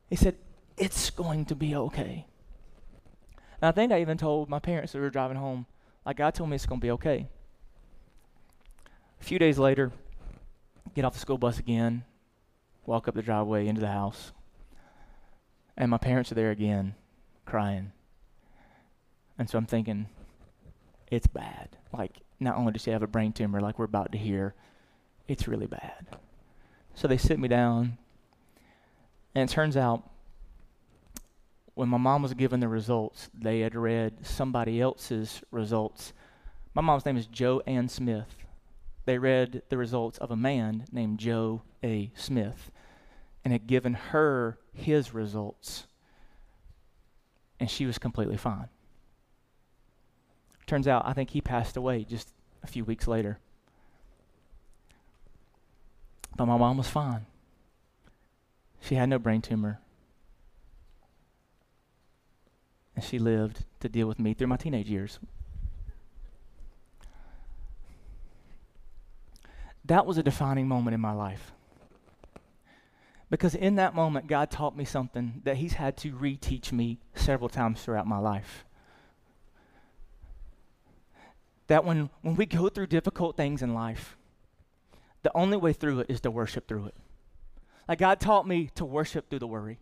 He 0.08 0.16
said, 0.16 0.36
"It's 0.78 1.10
going 1.10 1.44
to 1.46 1.54
be 1.54 1.74
okay." 1.76 2.26
And 3.60 3.68
I 3.68 3.72
think 3.72 3.92
I 3.92 4.00
even 4.00 4.16
told 4.16 4.48
my 4.48 4.60
parents 4.60 4.92
that 4.92 4.98
we 4.98 5.04
were 5.04 5.10
driving 5.10 5.36
home, 5.36 5.66
like 6.06 6.16
God 6.16 6.34
told 6.34 6.48
me 6.48 6.56
it's 6.56 6.64
to 6.64 6.76
be 6.76 6.90
okay. 6.92 7.28
A 9.20 9.24
few 9.24 9.38
days 9.38 9.58
later, 9.58 9.92
get 10.94 11.04
off 11.04 11.14
the 11.14 11.20
school 11.20 11.38
bus 11.38 11.58
again, 11.58 12.04
walk 12.86 13.08
up 13.08 13.14
the 13.14 13.22
driveway 13.22 13.66
into 13.66 13.80
the 13.80 13.88
house, 13.88 14.32
and 15.76 15.90
my 15.90 15.98
parents 15.98 16.30
are 16.30 16.36
there 16.36 16.50
again, 16.50 16.94
crying. 17.44 17.92
And 19.38 19.48
so 19.48 19.58
I'm 19.58 19.66
thinking, 19.66 20.06
it's 21.10 21.26
bad. 21.26 21.76
Like, 21.92 22.20
not 22.40 22.56
only 22.56 22.72
does 22.72 22.82
she 22.82 22.90
have 22.90 23.02
a 23.02 23.08
brain 23.08 23.32
tumor, 23.32 23.60
like 23.60 23.78
we're 23.78 23.84
about 23.84 24.12
to 24.12 24.18
hear, 24.18 24.54
it's 25.26 25.48
really 25.48 25.66
bad. 25.66 26.06
So 26.94 27.08
they 27.08 27.16
sit 27.16 27.38
me 27.38 27.48
down, 27.48 27.98
and 29.34 29.48
it 29.48 29.52
turns 29.52 29.76
out 29.76 30.08
when 31.74 31.88
my 31.88 31.98
mom 31.98 32.22
was 32.22 32.34
given 32.34 32.60
the 32.60 32.68
results, 32.68 33.28
they 33.34 33.60
had 33.60 33.74
read 33.74 34.24
somebody 34.24 34.80
else's 34.80 35.42
results. 35.50 36.12
My 36.72 36.82
mom's 36.82 37.04
name 37.04 37.16
is 37.16 37.26
Joe 37.26 37.62
Ann 37.66 37.88
Smith. 37.88 38.46
They 39.06 39.18
read 39.18 39.62
the 39.68 39.76
results 39.76 40.18
of 40.18 40.30
a 40.30 40.36
man 40.36 40.84
named 40.92 41.18
Joe 41.18 41.62
A. 41.82 42.12
Smith 42.14 42.70
and 43.44 43.52
had 43.52 43.66
given 43.66 43.94
her 43.94 44.58
his 44.72 45.12
results. 45.12 45.86
And 47.60 47.70
she 47.70 47.86
was 47.86 47.98
completely 47.98 48.36
fine. 48.36 48.68
Turns 50.66 50.88
out, 50.88 51.06
I 51.06 51.12
think 51.12 51.30
he 51.30 51.40
passed 51.40 51.76
away 51.76 52.04
just 52.04 52.30
a 52.62 52.66
few 52.66 52.84
weeks 52.84 53.06
later. 53.06 53.38
But 56.36 56.46
my 56.46 56.56
mom 56.56 56.78
was 56.78 56.88
fine. 56.88 57.26
She 58.80 58.94
had 58.96 59.08
no 59.08 59.18
brain 59.18 59.42
tumor. 59.42 59.80
And 62.96 63.04
she 63.04 63.18
lived 63.18 63.64
to 63.80 63.88
deal 63.88 64.08
with 64.08 64.18
me 64.18 64.34
through 64.34 64.46
my 64.46 64.56
teenage 64.56 64.88
years. 64.88 65.18
That 69.84 70.06
was 70.06 70.16
a 70.16 70.22
defining 70.22 70.66
moment 70.66 70.94
in 70.94 71.00
my 71.00 71.12
life. 71.12 71.52
Because 73.34 73.56
in 73.56 73.74
that 73.74 73.96
moment, 73.96 74.28
God 74.28 74.48
taught 74.48 74.76
me 74.76 74.84
something 74.84 75.42
that 75.42 75.56
He's 75.56 75.72
had 75.72 75.96
to 75.96 76.12
reteach 76.12 76.70
me 76.70 77.00
several 77.16 77.48
times 77.48 77.82
throughout 77.82 78.06
my 78.06 78.18
life. 78.18 78.64
That 81.66 81.84
when, 81.84 82.10
when 82.22 82.36
we 82.36 82.46
go 82.46 82.68
through 82.68 82.86
difficult 82.86 83.36
things 83.36 83.60
in 83.60 83.74
life, 83.74 84.16
the 85.24 85.36
only 85.36 85.56
way 85.56 85.72
through 85.72 85.98
it 85.98 86.06
is 86.08 86.20
to 86.20 86.30
worship 86.30 86.68
through 86.68 86.86
it. 86.86 86.94
Like 87.88 87.98
God 87.98 88.20
taught 88.20 88.46
me 88.46 88.70
to 88.76 88.84
worship 88.84 89.28
through 89.28 89.40
the 89.40 89.48
worry. 89.48 89.80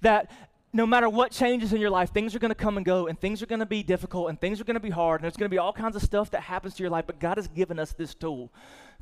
That 0.00 0.30
no 0.74 0.84
matter 0.84 1.08
what 1.08 1.30
changes 1.30 1.72
in 1.72 1.80
your 1.80 1.88
life, 1.88 2.12
things 2.12 2.34
are 2.34 2.40
going 2.40 2.50
to 2.50 2.56
come 2.56 2.76
and 2.76 2.84
go, 2.84 3.06
and 3.06 3.18
things 3.18 3.40
are 3.40 3.46
going 3.46 3.60
to 3.60 3.66
be 3.66 3.84
difficult, 3.84 4.28
and 4.28 4.40
things 4.40 4.60
are 4.60 4.64
going 4.64 4.74
to 4.74 4.80
be 4.80 4.90
hard, 4.90 5.20
and 5.20 5.24
there's 5.24 5.36
going 5.36 5.48
to 5.48 5.54
be 5.54 5.58
all 5.58 5.72
kinds 5.72 5.94
of 5.94 6.02
stuff 6.02 6.32
that 6.32 6.42
happens 6.42 6.74
to 6.74 6.82
your 6.82 6.90
life. 6.90 7.04
But 7.06 7.20
God 7.20 7.36
has 7.38 7.46
given 7.46 7.78
us 7.78 7.92
this 7.92 8.12
tool 8.12 8.52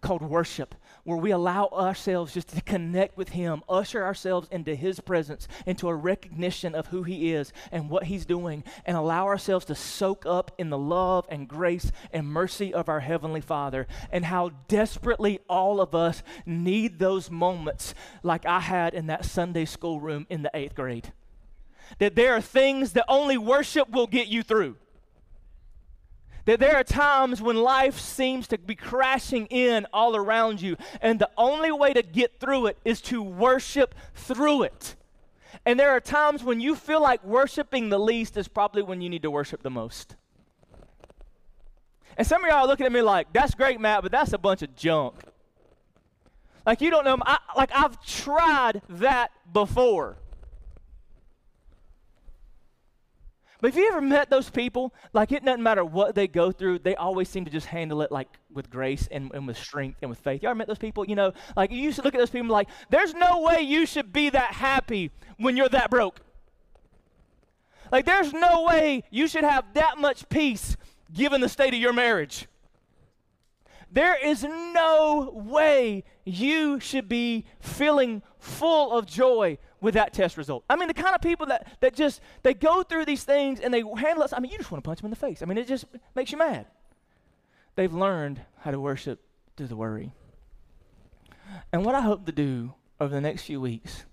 called 0.02 0.21
worship, 0.21 0.75
where 1.05 1.17
we 1.17 1.31
allow 1.31 1.69
ourselves 1.69 2.35
just 2.35 2.49
to 2.49 2.61
connect 2.61 3.17
with 3.17 3.31
Him, 3.31 3.62
usher 3.71 4.05
ourselves 4.05 4.49
into 4.50 4.75
His 4.75 5.00
presence, 5.00 5.49
into 5.64 5.88
a 5.88 5.95
recognition 5.95 6.75
of 6.75 6.88
who 6.88 7.05
He 7.05 7.33
is 7.33 7.55
and 7.71 7.88
what 7.88 8.05
He's 8.05 8.26
doing, 8.26 8.64
and 8.85 8.95
allow 8.95 9.25
ourselves 9.25 9.64
to 9.67 9.75
soak 9.75 10.26
up 10.26 10.50
in 10.59 10.69
the 10.69 10.76
love 10.76 11.25
and 11.31 11.49
grace 11.49 11.91
and 12.12 12.26
mercy 12.26 12.75
of 12.75 12.91
our 12.91 13.00
Heavenly 13.00 13.41
Father, 13.41 13.87
and 14.11 14.26
how 14.26 14.50
desperately 14.69 15.41
all 15.49 15.81
of 15.81 15.95
us 15.95 16.23
need 16.45 16.99
those 16.99 17.31
moments 17.31 17.95
like 18.23 18.45
I 18.45 18.61
had 18.61 18.93
in 18.93 19.07
that 19.07 19.25
Sunday 19.25 19.64
school 19.64 20.00
room 20.00 20.26
in 20.29 20.43
the 20.43 20.50
eighth 20.52 20.75
grade 20.75 21.12
that 21.99 22.15
there 22.15 22.35
are 22.35 22.41
things 22.41 22.93
that 22.93 23.05
only 23.09 23.39
worship 23.39 23.91
will 23.91 24.07
get 24.07 24.29
you 24.29 24.43
through. 24.43 24.77
That 26.45 26.59
there 26.59 26.77
are 26.77 26.85
times 26.85 27.41
when 27.41 27.57
life 27.57 27.99
seems 27.99 28.49
to 28.49 28.59
be 28.59 28.75
crashing 28.75 29.47
in 29.47 29.87
all 29.93 30.17
around 30.17 30.61
you, 30.61 30.77
and 31.01 31.19
the 31.19 31.31
only 31.37 31.71
way 31.71 31.93
to 31.93 32.03
get 32.03 32.41
through 32.41 32.67
it 32.67 32.79
is 32.85 33.01
to 33.03 33.23
worship 33.23 33.95
through 34.15 34.65
it. 34.65 34.97
And 35.65 35.79
there 35.79 35.91
are 35.91 36.01
times 36.01 36.43
when 36.43 36.61
you 36.61 36.75
feel 36.75 37.01
like 37.01 37.23
worshiping 37.23 37.91
the 37.91 37.99
least 37.99 38.37
is 38.37 38.49
probably 38.49 38.83
when 38.83 39.01
you 39.01 39.09
need 39.09 39.23
to 39.23 39.31
worship 39.31 39.63
the 39.63 39.71
most. 39.71 40.17
And 42.17 42.27
some 42.27 42.43
of 42.43 42.51
y'all 42.51 42.65
are 42.65 42.67
looking 42.67 42.87
at 42.87 42.93
me 42.93 43.03
like, 43.03 43.33
that's 43.33 43.55
great, 43.55 43.81
Matt, 43.81 44.03
but 44.03 44.11
that's 44.11 44.33
a 44.33 44.39
bunch 44.39 44.63
of 44.63 44.75
junk. 44.75 45.15
Like, 46.67 46.81
you 46.81 46.91
don't 46.91 47.05
know, 47.05 47.17
I, 47.25 47.39
like, 47.57 47.71
I've 47.73 48.05
tried 48.05 48.83
that 48.89 49.31
before. 49.53 50.17
But 53.62 53.69
if 53.69 53.76
you 53.76 53.87
ever 53.87 54.00
met 54.00 54.28
those 54.28 54.50
people, 54.50 54.92
like 55.12 55.31
it 55.31 55.45
doesn't 55.45 55.62
matter 55.62 55.85
what 55.85 56.16
they 56.16 56.26
go 56.26 56.50
through, 56.50 56.81
they 56.81 56.97
always 56.97 57.28
seem 57.28 57.45
to 57.45 57.50
just 57.50 57.69
handle 57.69 58.02
it 58.02 58.11
like 58.11 58.26
with 58.52 58.69
grace 58.69 59.07
and, 59.09 59.31
and 59.33 59.47
with 59.47 59.57
strength 59.57 59.99
and 60.02 60.11
with 60.11 60.19
faith. 60.19 60.42
You 60.42 60.49
ever 60.49 60.57
met 60.57 60.66
those 60.66 60.78
people? 60.78 61.07
You 61.09 61.14
know, 61.14 61.33
like 61.57 61.71
you 61.71 61.78
used 61.78 61.97
to 61.99 62.02
look 62.02 62.12
at 62.12 62.19
those 62.19 62.28
people 62.28 62.49
like, 62.49 62.69
there's 62.90 63.14
no 63.14 63.40
way 63.40 63.61
you 63.61 63.87
should 63.87 64.12
be 64.12 64.31
that 64.31 64.54
happy 64.54 65.12
when 65.37 65.57
you're 65.57 65.69
that 65.69 65.90
broke. 65.90 66.19
Like 67.92 68.04
there's 68.04 68.33
no 68.33 68.64
way 68.64 69.04
you 69.12 69.28
should 69.28 69.45
have 69.45 69.64
that 69.75 69.97
much 69.97 70.28
peace 70.28 70.76
given 71.12 71.40
the 71.40 71.49
state 71.49 71.73
of 71.73 71.78
your 71.78 71.92
marriage. 71.92 72.49
There 73.92 74.16
is 74.26 74.42
no 74.42 75.31
way 75.33 76.02
you 76.25 76.81
should 76.81 77.09
be 77.09 77.45
feeling 77.61 78.23
full 78.43 78.91
of 78.93 79.07
joy 79.07 79.57
with 79.81 79.95
that 79.95 80.13
test 80.13 80.37
result. 80.37 80.65
I 80.69 80.75
mean, 80.75 80.89
the 80.89 80.95
kind 80.95 81.15
of 81.15 81.21
people 81.21 81.47
that, 81.47 81.77
that 81.81 81.95
just, 81.95 82.21
they 82.43 82.55
go 82.55 82.83
through 82.83 83.05
these 83.05 83.23
things 83.23 83.61
and 83.61 83.73
they 83.73 83.83
handle 83.97 84.25
us. 84.25 84.33
I 84.33 84.41
mean, 84.41 84.51
you 84.51 84.59
just 84.59 84.71
want 84.71 84.83
to 84.83 84.89
punch 84.89 85.01
them 85.01 85.07
in 85.07 85.11
the 85.11 85.17
face. 85.17 85.43
I 85.43 85.45
mean, 85.45 85.59
it 85.59 85.69
just 85.69 85.85
makes 86.17 86.33
you 86.33 86.39
mad. 86.39 86.67
They've 87.77 87.93
learned 87.93 88.41
how 88.59 88.73
to 88.73 88.81
worship 88.81 89.21
through 89.57 89.69
the 89.69 89.77
worry. 89.77 90.13
And 91.73 91.85
what 91.85 91.95
I 91.95 92.01
hope 92.01 92.27
to 92.27 92.33
do 92.33 92.75
over 93.01 93.15
the 93.15 93.21
next 93.21 93.43
few 93.43 93.61
weeks 93.61 94.05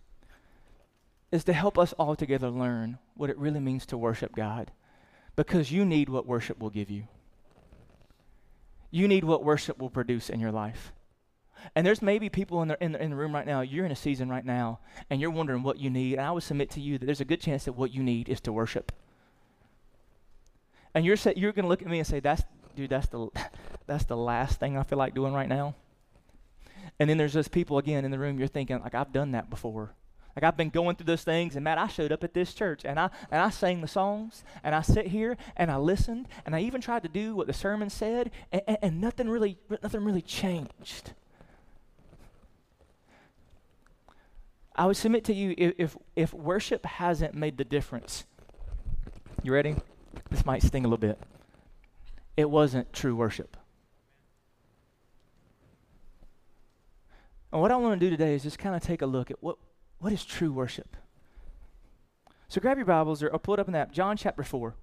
is 1.31 1.43
to 1.45 1.53
help 1.53 1.79
us 1.79 1.93
all 1.93 2.15
together 2.15 2.49
learn 2.49 2.99
what 3.15 3.31
it 3.31 3.37
really 3.37 3.59
means 3.59 3.85
to 3.87 3.97
worship 3.97 4.35
God. 4.35 4.71
Because 5.35 5.71
you 5.71 5.85
need 5.85 6.07
what 6.07 6.27
worship 6.27 6.59
will 6.59 6.69
give 6.69 6.91
you. 6.91 7.07
You 8.91 9.07
need 9.07 9.23
what 9.23 9.43
worship 9.43 9.79
will 9.79 9.89
produce 9.89 10.29
in 10.29 10.39
your 10.39 10.51
life. 10.51 10.93
And 11.75 11.85
there's 11.85 12.01
maybe 12.01 12.29
people 12.29 12.61
in 12.61 12.69
the, 12.69 12.83
in 12.83 12.91
the, 12.93 13.01
in 13.01 13.09
the 13.11 13.15
room 13.15 13.33
right 13.33 13.45
now, 13.45 13.61
you're 13.61 13.85
in 13.85 13.91
a 13.91 13.95
season 13.95 14.29
right 14.29 14.45
now, 14.45 14.79
and 15.09 15.21
you're 15.21 15.31
wondering 15.31 15.63
what 15.63 15.79
you 15.79 15.89
need. 15.89 16.13
And 16.13 16.21
I 16.21 16.31
would 16.31 16.43
submit 16.43 16.69
to 16.71 16.81
you 16.81 16.97
that 16.97 17.05
there's 17.05 17.21
a 17.21 17.25
good 17.25 17.41
chance 17.41 17.65
that 17.65 17.73
what 17.73 17.93
you 17.93 18.03
need 18.03 18.29
is 18.29 18.41
to 18.41 18.51
worship. 18.51 18.91
And 20.93 21.05
you're, 21.05 21.17
you're 21.35 21.51
going 21.51 21.63
to 21.63 21.69
look 21.69 21.81
at 21.81 21.87
me 21.87 21.99
and 21.99 22.07
say, 22.07 22.19
that's, 22.19 22.43
dude, 22.75 22.89
that's 22.89 23.07
the, 23.07 23.29
that's 23.87 24.05
the 24.05 24.17
last 24.17 24.59
thing 24.59 24.77
I 24.77 24.83
feel 24.83 24.97
like 24.97 25.13
doing 25.13 25.33
right 25.33 25.49
now. 25.49 25.75
And 26.99 27.09
then 27.09 27.17
there's 27.17 27.33
just 27.33 27.51
people 27.51 27.77
again 27.77 28.03
in 28.03 28.11
the 28.11 28.19
room, 28.19 28.39
you're 28.39 28.47
thinking, 28.47 28.79
like, 28.81 28.95
I've 28.95 29.13
done 29.13 29.31
that 29.31 29.49
before. 29.49 29.93
Like 30.35 30.43
I've 30.43 30.57
been 30.57 30.69
going 30.69 30.95
through 30.95 31.07
those 31.07 31.23
things, 31.23 31.55
and 31.55 31.65
Matt, 31.65 31.77
I 31.77 31.87
showed 31.87 32.13
up 32.13 32.23
at 32.23 32.33
this 32.33 32.53
church, 32.53 32.85
and 32.85 32.97
I 32.97 33.09
and 33.29 33.41
I 33.41 33.49
sang 33.49 33.81
the 33.81 33.89
songs, 33.89 34.45
and 34.63 34.73
I 34.73 34.81
sit 34.81 35.07
here 35.07 35.35
and 35.57 35.69
I 35.69 35.75
listened, 35.75 36.29
and 36.45 36.55
I 36.55 36.61
even 36.61 36.79
tried 36.79 37.03
to 37.03 37.09
do 37.09 37.35
what 37.35 37.47
the 37.47 37.51
sermon 37.51 37.89
said, 37.89 38.31
and, 38.51 38.61
and, 38.65 38.77
and 38.81 39.01
nothing 39.01 39.29
really 39.29 39.57
nothing 39.83 40.05
really 40.05 40.21
changed. 40.21 41.11
I 44.75 44.85
would 44.85 44.97
submit 44.97 45.25
to 45.25 45.33
you 45.33 45.53
if, 45.57 45.97
if, 46.15 46.33
worship 46.33 46.85
hasn't 46.85 47.33
made 47.33 47.57
the 47.57 47.65
difference, 47.65 48.25
you 49.43 49.53
ready? 49.53 49.75
This 50.29 50.45
might 50.45 50.63
sting 50.63 50.85
a 50.85 50.87
little 50.87 50.97
bit. 50.97 51.19
It 52.37 52.49
wasn't 52.49 52.93
true 52.93 53.15
worship. 53.15 53.57
And 57.51 57.61
what 57.61 57.71
I 57.71 57.75
want 57.75 57.99
to 57.99 58.05
do 58.05 58.09
today 58.09 58.35
is 58.35 58.43
just 58.43 58.59
kind 58.59 58.75
of 58.75 58.81
take 58.81 59.01
a 59.01 59.05
look 59.05 59.31
at 59.31 59.41
what, 59.41 59.57
what 59.97 60.13
is 60.13 60.23
true 60.23 60.53
worship. 60.53 60.95
So 62.47 62.61
grab 62.61 62.77
your 62.77 62.85
Bibles 62.85 63.21
or, 63.21 63.29
or 63.29 63.39
pull 63.39 63.55
it 63.55 63.59
up 63.59 63.67
in 63.67 63.73
that. 63.73 63.91
John 63.91 64.17
chapter 64.17 64.43
4. 64.43 64.75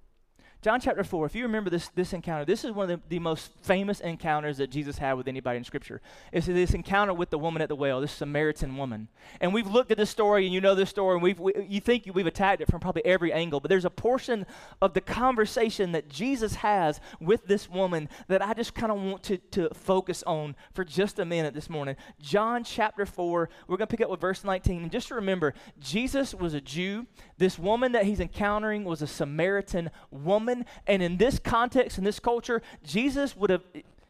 John 0.67 0.81
chapter 0.81 1.05
4, 1.05 1.25
if 1.25 1.33
you 1.33 1.43
remember 1.43 1.69
this, 1.69 1.87
this 1.95 2.11
encounter, 2.11 2.43
this 2.43 2.65
is 2.65 2.73
one 2.73 2.91
of 2.91 2.99
the, 2.99 3.07
the 3.07 3.19
most 3.19 3.53
famous 3.61 4.01
encounters 4.01 4.57
that 4.57 4.69
Jesus 4.69 4.97
had 4.97 5.13
with 5.13 5.29
anybody 5.29 5.57
in 5.57 5.63
Scripture. 5.63 6.01
It's 6.33 6.45
this 6.45 6.73
encounter 6.73 7.13
with 7.13 7.29
the 7.29 7.37
woman 7.37 7.61
at 7.61 7.69
the 7.69 7.75
well, 7.77 8.01
this 8.01 8.11
Samaritan 8.11 8.75
woman. 8.75 9.07
And 9.39 9.53
we've 9.53 9.65
looked 9.71 9.91
at 9.91 9.97
this 9.97 10.09
story, 10.09 10.43
and 10.43 10.53
you 10.53 10.59
know 10.59 10.75
this 10.75 10.89
story, 10.89 11.13
and 11.13 11.23
we've, 11.23 11.39
we, 11.39 11.53
you 11.69 11.79
think 11.79 12.09
we've 12.13 12.27
attacked 12.27 12.59
it 12.59 12.69
from 12.69 12.81
probably 12.81 13.05
every 13.05 13.31
angle, 13.31 13.61
but 13.61 13.69
there's 13.69 13.85
a 13.85 13.89
portion 13.89 14.45
of 14.81 14.93
the 14.93 14.99
conversation 14.99 15.93
that 15.93 16.09
Jesus 16.09 16.55
has 16.55 16.99
with 17.21 17.47
this 17.47 17.69
woman 17.69 18.09
that 18.27 18.41
I 18.41 18.53
just 18.53 18.75
kind 18.75 18.91
of 18.91 19.01
want 19.01 19.23
to, 19.23 19.37
to 19.37 19.69
focus 19.73 20.21
on 20.23 20.53
for 20.73 20.83
just 20.83 21.17
a 21.17 21.23
minute 21.23 21.53
this 21.53 21.69
morning. 21.69 21.95
John 22.19 22.65
chapter 22.65 23.05
4, 23.05 23.49
we're 23.69 23.77
going 23.77 23.87
to 23.87 23.95
pick 23.95 24.03
up 24.03 24.09
with 24.09 24.19
verse 24.19 24.43
19. 24.43 24.81
And 24.81 24.91
just 24.91 25.11
remember, 25.11 25.53
Jesus 25.79 26.35
was 26.35 26.53
a 26.53 26.59
Jew. 26.59 27.07
This 27.37 27.57
woman 27.57 27.93
that 27.93 28.03
he's 28.03 28.19
encountering 28.19 28.83
was 28.83 29.01
a 29.01 29.07
Samaritan 29.07 29.91
woman 30.11 30.56
And 30.85 31.01
in 31.01 31.17
this 31.17 31.39
context, 31.39 31.97
in 31.97 32.03
this 32.03 32.19
culture, 32.19 32.61
Jesus 32.83 33.35
would 33.35 33.49
have 33.49 33.63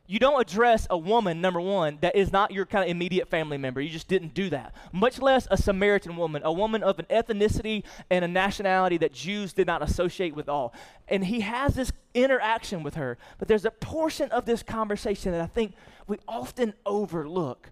you 0.09 0.19
don't 0.19 0.39
address 0.39 0.87
a 0.89 0.97
woman, 0.97 1.41
number 1.41 1.59
one, 1.59 1.97
that 1.99 2.15
is 2.15 2.31
not 2.31 2.51
your 2.51 2.65
kind 2.65 2.85
of 2.85 2.89
immediate 2.89 3.27
family 3.27 3.57
member. 3.57 3.81
You 3.81 3.89
just 3.89 4.07
didn't 4.07 4.33
do 4.33 4.49
that. 4.51 4.73
Much 4.93 5.19
less 5.19 5.49
a 5.51 5.57
Samaritan 5.57 6.15
woman, 6.15 6.41
a 6.45 6.51
woman 6.51 6.81
of 6.81 6.97
an 6.97 7.05
ethnicity 7.09 7.83
and 8.09 8.23
a 8.23 8.27
nationality 8.27 8.97
that 8.99 9.11
Jews 9.11 9.51
did 9.51 9.67
not 9.67 9.81
associate 9.81 10.33
with 10.33 10.47
all. 10.47 10.73
And 11.09 11.25
he 11.25 11.41
has 11.41 11.75
this 11.75 11.91
interaction 12.13 12.83
with 12.83 12.95
her. 12.95 13.17
But 13.37 13.49
there's 13.49 13.65
a 13.65 13.71
portion 13.71 14.31
of 14.31 14.45
this 14.45 14.63
conversation 14.63 15.33
that 15.33 15.41
I 15.41 15.47
think 15.47 15.73
we 16.07 16.17
often 16.25 16.73
overlook 16.85 17.71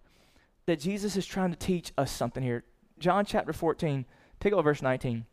that 0.65 0.81
Jesus 0.81 1.15
is 1.15 1.25
trying 1.25 1.51
to 1.51 1.57
teach 1.57 1.93
us 1.97 2.11
something 2.11 2.43
here. 2.43 2.65
John 2.99 3.23
chapter 3.23 3.53
14, 3.53 4.05
take 4.41 4.51
look 4.51 4.65
verse 4.65 4.81
19. 4.81 5.25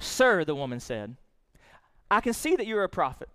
Sir, 0.00 0.44
the 0.44 0.56
woman 0.56 0.80
said, 0.80 1.14
I 2.10 2.20
can 2.20 2.32
see 2.32 2.56
that 2.56 2.66
you're 2.66 2.84
a 2.84 2.88
prophet. 2.88 3.28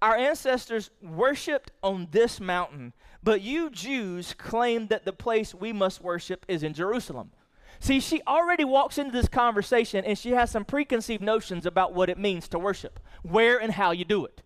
Our 0.00 0.16
ancestors 0.16 0.90
worshiped 1.00 1.70
on 1.82 2.08
this 2.10 2.40
mountain, 2.40 2.92
but 3.22 3.40
you 3.40 3.70
Jews 3.70 4.34
claim 4.36 4.88
that 4.88 5.04
the 5.04 5.12
place 5.12 5.54
we 5.54 5.72
must 5.72 6.02
worship 6.02 6.44
is 6.48 6.64
in 6.64 6.74
Jerusalem. 6.74 7.30
See, 7.78 8.00
she 8.00 8.20
already 8.26 8.64
walks 8.64 8.98
into 8.98 9.12
this 9.12 9.28
conversation 9.28 10.04
and 10.04 10.18
she 10.18 10.30
has 10.30 10.50
some 10.50 10.64
preconceived 10.64 11.22
notions 11.22 11.66
about 11.66 11.94
what 11.94 12.08
it 12.08 12.18
means 12.18 12.48
to 12.48 12.58
worship, 12.58 12.98
where 13.22 13.60
and 13.60 13.72
how 13.72 13.92
you 13.92 14.04
do 14.04 14.24
it. 14.24 14.42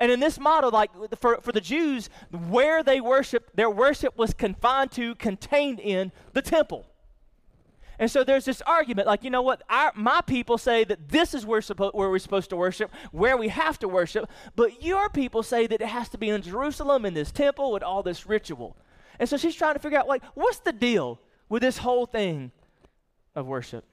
And 0.00 0.10
in 0.10 0.20
this 0.20 0.38
model, 0.38 0.70
like 0.70 0.90
for, 1.18 1.40
for 1.42 1.52
the 1.52 1.60
Jews, 1.60 2.08
where 2.30 2.82
they 2.82 3.00
worshiped, 3.00 3.56
their 3.56 3.70
worship 3.70 4.16
was 4.16 4.32
confined 4.32 4.92
to, 4.92 5.14
contained 5.16 5.80
in 5.80 6.12
the 6.32 6.42
temple. 6.42 6.86
And 8.02 8.10
so 8.10 8.24
there's 8.24 8.44
this 8.44 8.60
argument, 8.62 9.06
like, 9.06 9.22
you 9.22 9.30
know 9.30 9.42
what? 9.42 9.62
Our, 9.70 9.92
my 9.94 10.22
people 10.22 10.58
say 10.58 10.82
that 10.82 11.08
this 11.08 11.34
is 11.34 11.46
where, 11.46 11.60
suppo- 11.60 11.94
where 11.94 12.10
we're 12.10 12.18
supposed 12.18 12.50
to 12.50 12.56
worship, 12.56 12.90
where 13.12 13.36
we 13.36 13.46
have 13.46 13.78
to 13.78 13.86
worship, 13.86 14.28
but 14.56 14.82
your 14.82 15.08
people 15.08 15.44
say 15.44 15.68
that 15.68 15.80
it 15.80 15.86
has 15.86 16.08
to 16.08 16.18
be 16.18 16.28
in 16.28 16.42
Jerusalem 16.42 17.06
in 17.06 17.14
this 17.14 17.30
temple 17.30 17.70
with 17.70 17.84
all 17.84 18.02
this 18.02 18.26
ritual. 18.26 18.76
And 19.20 19.28
so 19.28 19.36
she's 19.36 19.54
trying 19.54 19.74
to 19.74 19.78
figure 19.78 20.00
out, 20.00 20.08
like, 20.08 20.24
what's 20.34 20.58
the 20.58 20.72
deal 20.72 21.20
with 21.48 21.62
this 21.62 21.78
whole 21.78 22.06
thing 22.06 22.50
of 23.36 23.46
worship? 23.46 23.84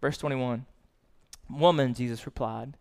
Verse 0.00 0.16
21 0.16 0.64
Woman, 1.50 1.92
Jesus 1.92 2.26
replied, 2.26 2.76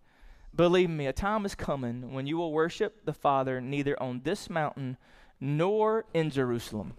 Believe 0.56 0.92
me, 0.92 1.08
a 1.08 1.14
time 1.14 1.48
is 1.48 1.56
coming 1.56 2.14
when 2.14 2.28
you 2.28 2.38
will 2.38 2.54
worship 2.54 3.06
the 3.06 3.14
Father 3.14 3.60
neither 3.60 4.00
on 4.00 4.22
this 4.24 4.52
mountain 4.52 4.98
nor 5.42 6.06
in 6.14 6.30
Jerusalem. 6.30 6.94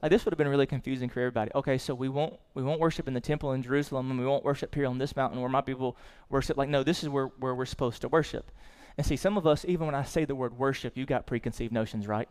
Like 0.00 0.10
this 0.10 0.24
would 0.24 0.32
have 0.32 0.38
been 0.38 0.48
really 0.48 0.66
confusing 0.66 1.08
for 1.08 1.20
everybody. 1.20 1.50
Okay, 1.54 1.76
so 1.76 1.94
we 1.94 2.08
won't 2.08 2.38
we 2.54 2.62
won't 2.62 2.80
worship 2.80 3.08
in 3.08 3.14
the 3.14 3.20
temple 3.20 3.52
in 3.52 3.62
Jerusalem, 3.62 4.10
and 4.10 4.20
we 4.20 4.26
won't 4.26 4.44
worship 4.44 4.74
here 4.74 4.86
on 4.86 4.98
this 4.98 5.16
mountain 5.16 5.40
where 5.40 5.50
my 5.50 5.60
people 5.60 5.96
worship. 6.28 6.56
Like 6.56 6.68
no, 6.68 6.82
this 6.84 7.02
is 7.02 7.08
where 7.08 7.26
where 7.38 7.54
we're 7.54 7.66
supposed 7.66 8.00
to 8.02 8.08
worship. 8.08 8.50
And 8.96 9.06
see, 9.06 9.16
some 9.16 9.36
of 9.36 9.46
us, 9.46 9.64
even 9.66 9.86
when 9.86 9.94
I 9.94 10.04
say 10.04 10.24
the 10.24 10.34
word 10.34 10.58
worship, 10.58 10.96
you 10.96 11.06
got 11.06 11.26
preconceived 11.26 11.72
notions, 11.72 12.06
right? 12.06 12.28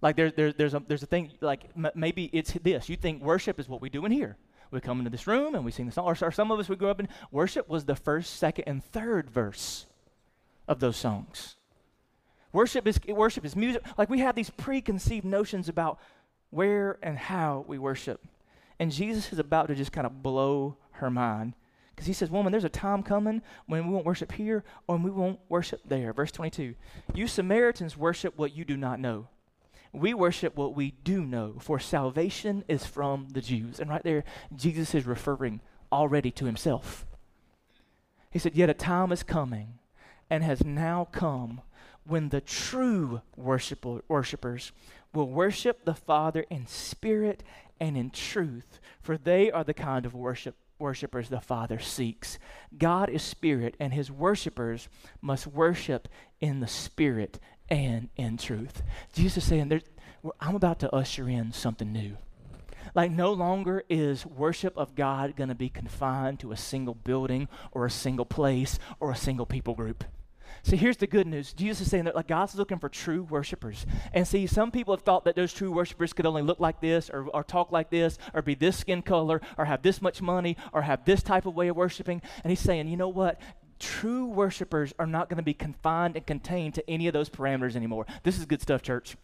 Like 0.00 0.16
there's 0.16 0.32
there, 0.34 0.52
there's 0.52 0.74
a 0.74 0.82
there's 0.86 1.02
a 1.02 1.06
thing 1.06 1.32
like 1.40 1.64
m- 1.76 1.90
maybe 1.94 2.30
it's 2.32 2.52
this. 2.52 2.88
You 2.88 2.96
think 2.96 3.22
worship 3.22 3.58
is 3.58 3.68
what 3.68 3.80
we 3.80 3.88
do 3.88 4.04
in 4.04 4.12
here. 4.12 4.36
We 4.70 4.80
come 4.80 4.98
into 4.98 5.10
this 5.10 5.26
room 5.26 5.54
and 5.54 5.64
we 5.64 5.72
sing 5.72 5.86
the 5.86 5.92
song. 5.92 6.04
Or, 6.04 6.16
or 6.20 6.30
some 6.30 6.50
of 6.50 6.58
us 6.58 6.68
we 6.68 6.76
grew 6.76 6.90
up 6.90 7.00
in 7.00 7.08
worship 7.30 7.68
was 7.70 7.86
the 7.86 7.96
first, 7.96 8.36
second, 8.36 8.64
and 8.66 8.84
third 8.84 9.30
verse 9.30 9.86
of 10.66 10.80
those 10.80 10.96
songs. 10.96 11.56
Worship 12.52 12.86
is 12.86 12.98
worship 13.08 13.44
is 13.44 13.56
music. 13.56 13.82
Like 13.96 14.08
we 14.08 14.20
have 14.20 14.34
these 14.34 14.50
preconceived 14.50 15.24
notions 15.24 15.68
about 15.68 15.98
where 16.50 16.98
and 17.02 17.18
how 17.18 17.64
we 17.66 17.78
worship. 17.78 18.24
And 18.78 18.92
Jesus 18.92 19.32
is 19.32 19.38
about 19.38 19.68
to 19.68 19.74
just 19.74 19.92
kind 19.92 20.06
of 20.06 20.22
blow 20.22 20.76
her 20.92 21.10
mind. 21.10 21.54
Because 21.90 22.06
he 22.06 22.12
says, 22.12 22.30
Woman, 22.30 22.52
there's 22.52 22.64
a 22.64 22.68
time 22.68 23.02
coming 23.02 23.42
when 23.66 23.86
we 23.86 23.92
won't 23.92 24.06
worship 24.06 24.32
here 24.32 24.62
or 24.86 24.96
we 24.96 25.10
won't 25.10 25.40
worship 25.48 25.80
there. 25.84 26.12
Verse 26.12 26.30
22 26.30 26.74
You 27.12 27.26
Samaritans 27.26 27.96
worship 27.96 28.38
what 28.38 28.54
you 28.54 28.64
do 28.64 28.76
not 28.76 29.00
know. 29.00 29.28
We 29.92 30.14
worship 30.14 30.54
what 30.56 30.76
we 30.76 30.92
do 31.02 31.24
know, 31.24 31.56
for 31.58 31.80
salvation 31.80 32.62
is 32.68 32.84
from 32.84 33.28
the 33.30 33.40
Jews. 33.40 33.80
And 33.80 33.90
right 33.90 34.02
there, 34.02 34.22
Jesus 34.54 34.94
is 34.94 35.06
referring 35.06 35.60
already 35.90 36.30
to 36.32 36.44
himself. 36.44 37.06
He 38.30 38.38
said, 38.38 38.54
Yet 38.54 38.70
a 38.70 38.74
time 38.74 39.10
is 39.10 39.22
coming 39.22 39.78
and 40.30 40.44
has 40.44 40.64
now 40.64 41.08
come 41.10 41.62
when 42.04 42.28
the 42.28 42.40
true 42.40 43.22
worshiper, 43.36 44.02
worshipers 44.08 44.72
will 45.14 45.28
worship 45.28 45.84
the 45.84 45.94
Father 45.94 46.44
in 46.50 46.66
spirit 46.66 47.42
and 47.80 47.96
in 47.96 48.10
truth, 48.10 48.80
for 49.00 49.16
they 49.16 49.50
are 49.50 49.64
the 49.64 49.74
kind 49.74 50.04
of 50.06 50.14
worship 50.14 50.56
worshipers 50.78 51.28
the 51.28 51.40
Father 51.40 51.78
seeks. 51.78 52.38
God 52.76 53.08
is 53.10 53.22
spirit, 53.22 53.74
and 53.80 53.92
his 53.92 54.10
worshipers 54.10 54.88
must 55.20 55.46
worship 55.46 56.08
in 56.40 56.60
the 56.60 56.68
spirit 56.68 57.40
and 57.68 58.08
in 58.16 58.36
truth. 58.36 58.82
Jesus 59.12 59.38
is 59.38 59.48
saying, 59.48 59.82
I'm 60.40 60.54
about 60.54 60.78
to 60.80 60.94
usher 60.94 61.28
in 61.28 61.52
something 61.52 61.92
new. 61.92 62.16
Like, 62.94 63.10
no 63.10 63.32
longer 63.32 63.82
is 63.88 64.24
worship 64.24 64.76
of 64.78 64.94
God 64.94 65.36
going 65.36 65.48
to 65.48 65.54
be 65.54 65.68
confined 65.68 66.40
to 66.40 66.52
a 66.52 66.56
single 66.56 66.94
building 66.94 67.48
or 67.72 67.84
a 67.84 67.90
single 67.90 68.24
place 68.24 68.78
or 69.00 69.10
a 69.10 69.16
single 69.16 69.46
people 69.46 69.74
group. 69.74 70.04
See, 70.62 70.76
here's 70.76 70.96
the 70.96 71.06
good 71.06 71.26
news. 71.26 71.52
Jesus 71.52 71.82
is 71.82 71.90
saying 71.90 72.04
that 72.04 72.16
like 72.16 72.28
God's 72.28 72.54
looking 72.54 72.78
for 72.78 72.88
true 72.88 73.22
worshipers. 73.24 73.86
And 74.12 74.26
see, 74.26 74.46
some 74.46 74.70
people 74.70 74.94
have 74.94 75.02
thought 75.02 75.24
that 75.24 75.36
those 75.36 75.52
true 75.52 75.72
worshipers 75.72 76.12
could 76.12 76.26
only 76.26 76.42
look 76.42 76.60
like 76.60 76.80
this 76.80 77.10
or, 77.10 77.28
or 77.28 77.44
talk 77.44 77.72
like 77.72 77.90
this 77.90 78.18
or 78.34 78.42
be 78.42 78.54
this 78.54 78.76
skin 78.76 79.02
color 79.02 79.40
or 79.56 79.64
have 79.64 79.82
this 79.82 80.02
much 80.02 80.20
money 80.20 80.56
or 80.72 80.82
have 80.82 81.04
this 81.04 81.22
type 81.22 81.46
of 81.46 81.54
way 81.54 81.68
of 81.68 81.76
worshiping. 81.76 82.22
And 82.42 82.50
he's 82.50 82.60
saying, 82.60 82.88
you 82.88 82.96
know 82.96 83.08
what? 83.08 83.40
True 83.78 84.26
worshipers 84.26 84.92
are 84.98 85.06
not 85.06 85.28
going 85.28 85.36
to 85.36 85.42
be 85.42 85.54
confined 85.54 86.16
and 86.16 86.26
contained 86.26 86.74
to 86.74 86.90
any 86.90 87.06
of 87.06 87.12
those 87.12 87.30
parameters 87.30 87.76
anymore. 87.76 88.06
This 88.24 88.38
is 88.38 88.44
good 88.44 88.60
stuff, 88.60 88.82
church. 88.82 89.16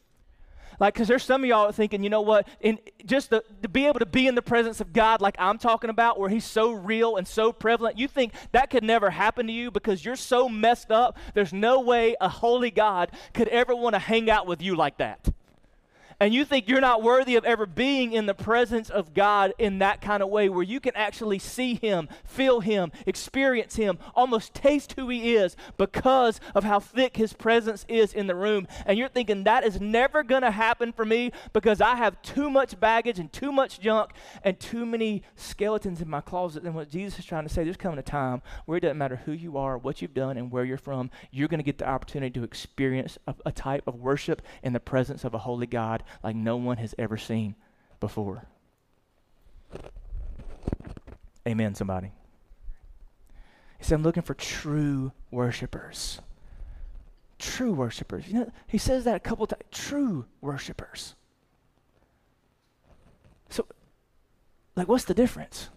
Like, 0.81 0.95
because 0.95 1.09
there's 1.09 1.25
some 1.25 1.43
of 1.43 1.49
y'all 1.49 1.73
thinking, 1.73 2.03
you 2.03 2.11
know 2.11 2.21
what, 2.21 2.49
in 2.61 2.79
just 3.05 3.31
the, 3.31 3.45
to 3.63 3.69
be 3.69 3.87
able 3.87 4.01
to 4.01 4.07
be 4.07 4.27
in 4.27 4.35
the 4.35 4.43
presence 4.43 4.81
of 4.81 4.93
God, 4.93 5.21
like 5.21 5.37
I'm 5.39 5.59
talking 5.59 5.91
about, 5.91 6.19
where 6.19 6.29
He's 6.29 6.45
so 6.45 6.73
real 6.73 7.17
and 7.17 7.27
so 7.27 7.53
prevalent, 7.53 7.99
you 7.99 8.09
think 8.09 8.33
that 8.53 8.71
could 8.71 8.85
never 8.85 9.11
happen 9.11 9.47
to 9.47 9.53
you 9.53 9.71
because 9.71 10.05
you're 10.05 10.17
so 10.17 10.49
messed 10.49 10.91
up. 10.91 11.17
There's 11.35 11.53
no 11.53 11.81
way 11.81 12.17
a 12.21 12.29
holy 12.29 12.71
God 12.71 13.11
could 13.33 13.49
ever 13.49 13.75
want 13.75 13.95
to 13.95 14.01
hang 14.01 14.31
out 14.31 14.47
with 14.47 14.63
you 14.63 14.75
like 14.77 14.99
that 14.99 15.29
and 16.21 16.33
you 16.33 16.45
think 16.45 16.69
you're 16.69 16.81
not 16.81 17.03
worthy 17.03 17.37
of 17.37 17.45
ever 17.45 17.67
being 17.67 18.13
in 18.13 18.27
the 18.27 18.35
presence 18.35 18.91
of 18.91 19.15
God 19.15 19.53
in 19.59 19.79
that 19.79 20.01
kind 20.01 20.23
of 20.23 20.29
way 20.29 20.49
where 20.49 20.63
you 20.63 20.81
can 20.81 20.95
actually 20.95 21.39
see 21.39 21.75
Him, 21.75 22.09
feel 22.25 22.61
Him, 22.61 22.93
experience 23.07 23.77
Him, 23.77 23.99
almost 24.15 24.55
taste 24.55 24.95
who 24.97 25.09
He 25.09 25.35
is 25.35 25.57
because 25.77 26.41
of 26.55 26.65
how 26.65 26.81
thick 26.81 27.17
His 27.17 27.33
presence 27.33 27.85
is 27.89 28.13
in 28.13 28.27
the 28.27 28.35
room. 28.35 28.67
And 28.87 28.99
you're 28.99 29.09
thinking 29.09 29.45
that 29.45 29.65
is 29.65 29.81
never 29.81 30.23
going 30.23 30.43
to 30.43 30.51
happen 30.51 30.93
for 30.93 31.05
me 31.05 31.33
because 31.53 31.81
I 31.81 31.97
have 31.97 32.21
too 32.23 32.49
much 32.49 32.79
baggage 32.79 33.19
and 33.19 33.33
too 33.33 33.53
much 33.53 33.81
junk 33.81 34.13
and 34.43 34.59
too 34.59 34.87
many 34.87 35.23
skeletons 35.37 36.01
in 36.01 36.09
my 36.09 36.21
closet. 36.21 36.63
And 36.65 36.75
what 36.75 36.91
Jesus 36.91 37.19
is 37.19 37.25
trying 37.25 37.47
to 37.47 37.53
say, 37.53 37.65
there's 37.65 37.77
coming 37.77 37.99
a 37.99 38.03
time 38.03 38.43
where 38.67 38.79
it 38.79 38.83
doesn't 38.83 38.99
matter 38.99 39.17
who 39.17 39.33
you 39.33 39.57
are, 39.57 39.79
what 39.79 40.01
you've 40.01 40.15
done, 40.15 40.37
and 40.37 40.51
where 40.51 40.65
you're 40.65 40.79
from, 40.79 41.11
you're 41.31 41.49
going 41.49 41.59
to 41.59 41.65
get 41.65 41.79
the 41.79 41.89
opportunity 41.89 42.33
to 42.39 42.45
experience 42.45 43.19
a, 43.27 43.35
a 43.47 43.53
type 43.53 43.87
of 43.87 43.97
worship 43.97 44.43
in 44.63 44.73
the 44.73 44.81
presence 44.81 45.25
of 45.25 45.35
a 45.35 45.39
holy 45.39 45.67
God 45.67 46.04
like 46.23 46.37
no 46.37 46.57
one 46.57 46.77
has 46.79 46.95
ever 46.99 47.17
seen 47.17 47.55
before. 48.01 48.47
Amen, 51.47 51.75
somebody. 51.75 52.13
He 53.79 53.85
said, 53.85 53.97
I'm 53.97 54.03
looking 54.03 54.23
for 54.23 54.35
true 54.35 55.13
worshipers. 55.31 56.21
True 57.39 57.73
worshipers. 57.73 58.27
You 58.29 58.35
know, 58.35 58.53
he 58.67 58.79
says 58.79 59.05
that 59.05 59.17
a 59.17 59.21
couple 59.21 59.47
times. 59.47 59.63
True 59.71 60.25
worshipers. 60.41 61.15
So, 63.51 63.67
like, 64.75 64.89
what's 64.89 65.05
the 65.05 65.15
difference? 65.15 65.69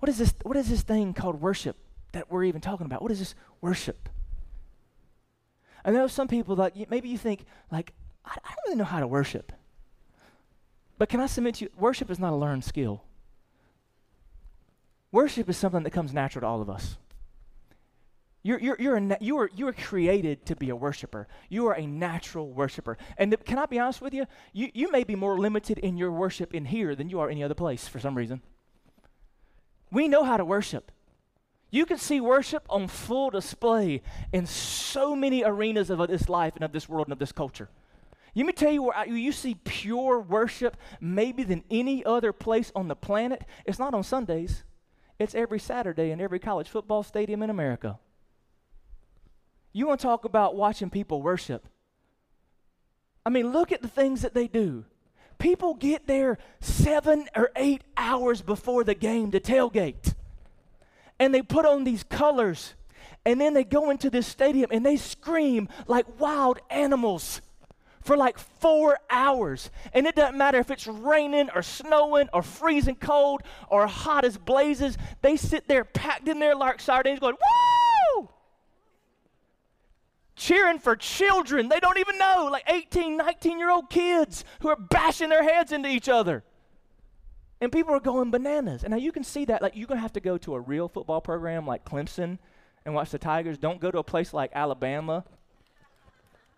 What 0.00 0.08
is 0.08 0.18
this? 0.18 0.34
What 0.42 0.56
is 0.56 0.68
this 0.68 0.82
thing 0.82 1.14
called 1.14 1.40
worship 1.40 1.76
that 2.12 2.30
we're 2.30 2.44
even 2.44 2.60
talking 2.60 2.86
about? 2.86 3.00
What 3.00 3.12
is 3.12 3.20
this 3.20 3.34
worship? 3.60 4.08
I 5.84 5.90
know 5.90 6.06
some 6.06 6.28
people 6.28 6.56
like 6.56 6.90
maybe 6.90 7.08
you 7.08 7.18
think 7.18 7.44
like 7.70 7.92
I, 8.24 8.34
don't 8.34 8.56
really 8.66 8.78
know 8.78 8.84
how 8.84 9.00
to 9.00 9.06
worship. 9.06 9.52
But 10.98 11.08
can 11.08 11.20
I 11.20 11.26
submit 11.26 11.56
to 11.56 11.64
you, 11.64 11.70
worship 11.76 12.10
is 12.10 12.18
not 12.18 12.32
a 12.32 12.36
learned 12.36 12.64
skill. 12.64 13.02
Worship 15.12 15.48
is 15.48 15.56
something 15.56 15.82
that 15.82 15.90
comes 15.90 16.12
natural 16.12 16.40
to 16.40 16.46
all 16.46 16.62
of 16.62 16.70
us. 16.70 16.96
You're, 18.42 18.60
you're, 18.60 18.76
you're, 18.78 18.96
a, 18.96 19.16
you, 19.20 19.38
are, 19.38 19.50
you 19.54 19.66
are 19.68 19.72
created 19.72 20.44
to 20.46 20.56
be 20.56 20.68
a 20.68 20.76
worshiper. 20.76 21.26
You 21.48 21.66
are 21.66 21.74
a 21.74 21.86
natural 21.86 22.50
worshiper. 22.50 22.98
And 23.16 23.34
can 23.44 23.58
I 23.58 23.64
be 23.66 23.78
honest 23.78 24.02
with 24.02 24.12
you? 24.12 24.26
you? 24.52 24.70
You 24.74 24.92
may 24.92 25.02
be 25.02 25.14
more 25.14 25.38
limited 25.38 25.78
in 25.78 25.96
your 25.96 26.12
worship 26.12 26.54
in 26.54 26.66
here 26.66 26.94
than 26.94 27.08
you 27.08 27.20
are 27.20 27.30
any 27.30 27.42
other 27.42 27.54
place 27.54 27.88
for 27.88 28.00
some 28.00 28.14
reason. 28.14 28.42
We 29.90 30.08
know 30.08 30.24
how 30.24 30.36
to 30.36 30.44
worship. 30.44 30.92
You 31.70 31.86
can 31.86 31.96
see 31.96 32.20
worship 32.20 32.66
on 32.68 32.86
full 32.86 33.30
display 33.30 34.02
in 34.32 34.46
so 34.46 35.16
many 35.16 35.42
arenas 35.42 35.88
of 35.88 36.06
this 36.08 36.28
life 36.28 36.54
and 36.54 36.64
of 36.64 36.72
this 36.72 36.88
world 36.88 37.06
and 37.06 37.12
of 37.12 37.18
this 37.18 37.32
culture. 37.32 37.70
Let 38.34 38.46
me 38.46 38.52
tell 38.52 38.72
you 38.72 38.82
where 38.82 39.06
you 39.06 39.32
see 39.32 39.54
pure 39.64 40.18
worship 40.18 40.76
maybe 41.00 41.44
than 41.44 41.62
any 41.70 42.04
other 42.04 42.32
place 42.32 42.72
on 42.74 42.88
the 42.88 42.96
planet. 42.96 43.44
It's 43.64 43.78
not 43.78 43.94
on 43.94 44.02
Sundays. 44.02 44.64
It's 45.18 45.34
every 45.34 45.60
Saturday 45.60 46.10
in 46.10 46.20
every 46.20 46.40
college 46.40 46.68
football 46.68 47.04
stadium 47.04 47.42
in 47.42 47.50
America. 47.50 47.98
You 49.72 49.86
want 49.86 50.00
to 50.00 50.06
talk 50.06 50.24
about 50.24 50.56
watching 50.56 50.90
people 50.90 51.22
worship? 51.22 51.68
I 53.24 53.30
mean, 53.30 53.52
look 53.52 53.70
at 53.72 53.82
the 53.82 53.88
things 53.88 54.22
that 54.22 54.34
they 54.34 54.48
do. 54.48 54.84
People 55.38 55.74
get 55.74 56.06
there 56.06 56.38
seven 56.60 57.26
or 57.36 57.50
eight 57.56 57.82
hours 57.96 58.42
before 58.42 58.84
the 58.84 58.94
game 58.94 59.30
to 59.30 59.40
tailgate. 59.40 60.14
And 61.18 61.34
they 61.34 61.42
put 61.42 61.64
on 61.64 61.84
these 61.84 62.02
colors. 62.02 62.74
And 63.24 63.40
then 63.40 63.54
they 63.54 63.64
go 63.64 63.90
into 63.90 64.10
this 64.10 64.26
stadium 64.26 64.70
and 64.72 64.84
they 64.84 64.96
scream 64.96 65.68
like 65.86 66.20
wild 66.20 66.58
animals 66.70 67.40
for 68.04 68.16
like 68.16 68.38
four 68.38 68.98
hours. 69.10 69.70
And 69.92 70.06
it 70.06 70.14
doesn't 70.14 70.36
matter 70.36 70.58
if 70.58 70.70
it's 70.70 70.86
raining 70.86 71.48
or 71.54 71.62
snowing 71.62 72.28
or 72.32 72.42
freezing 72.42 72.96
cold 72.96 73.42
or 73.68 73.86
hot 73.86 74.24
as 74.24 74.36
blazes. 74.36 74.96
They 75.22 75.36
sit 75.36 75.66
there 75.66 75.84
packed 75.84 76.28
in 76.28 76.38
there 76.38 76.54
like 76.54 76.80
sardines 76.80 77.18
going, 77.18 77.34
woo! 77.34 78.28
Cheering 80.36 80.78
for 80.78 80.96
children 80.96 81.68
they 81.68 81.80
don't 81.80 81.98
even 81.98 82.18
know, 82.18 82.48
like 82.52 82.64
18, 82.66 83.16
19 83.16 83.58
year 83.58 83.70
old 83.70 83.88
kids 83.88 84.44
who 84.60 84.68
are 84.68 84.76
bashing 84.76 85.30
their 85.30 85.42
heads 85.42 85.72
into 85.72 85.88
each 85.88 86.08
other. 86.08 86.44
And 87.60 87.72
people 87.72 87.94
are 87.94 88.00
going 88.00 88.30
bananas. 88.30 88.84
And 88.84 88.90
now 88.90 88.98
you 88.98 89.12
can 89.12 89.24
see 89.24 89.46
that, 89.46 89.62
like, 89.62 89.74
you're 89.74 89.86
going 89.86 89.96
to 89.96 90.02
have 90.02 90.12
to 90.14 90.20
go 90.20 90.36
to 90.38 90.54
a 90.54 90.60
real 90.60 90.88
football 90.88 91.22
program 91.22 91.66
like 91.66 91.84
Clemson 91.84 92.38
and 92.84 92.94
watch 92.94 93.10
the 93.10 93.18
Tigers. 93.18 93.56
Don't 93.56 93.80
go 93.80 93.90
to 93.90 93.98
a 93.98 94.04
place 94.04 94.34
like 94.34 94.50
Alabama 94.54 95.24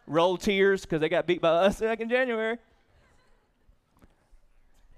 roll 0.06 0.36
tears 0.36 0.82
because 0.82 1.00
they 1.00 1.08
got 1.08 1.26
beat 1.26 1.40
by 1.40 1.50
us 1.50 1.80
back 1.80 2.00
in 2.00 2.08
January. 2.08 2.58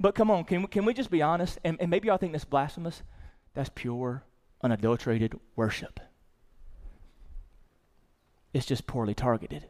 But 0.00 0.14
come 0.14 0.30
on, 0.30 0.44
can 0.44 0.62
we, 0.62 0.68
can 0.68 0.84
we 0.84 0.94
just 0.94 1.10
be 1.10 1.22
honest? 1.22 1.58
And, 1.64 1.76
and 1.80 1.90
maybe 1.90 2.08
y'all 2.08 2.18
think 2.18 2.32
this 2.32 2.44
blasphemous. 2.44 3.02
That's 3.54 3.70
pure, 3.74 4.22
unadulterated 4.62 5.38
worship. 5.56 5.98
It's 8.52 8.66
just 8.66 8.86
poorly 8.86 9.14
targeted. 9.14 9.66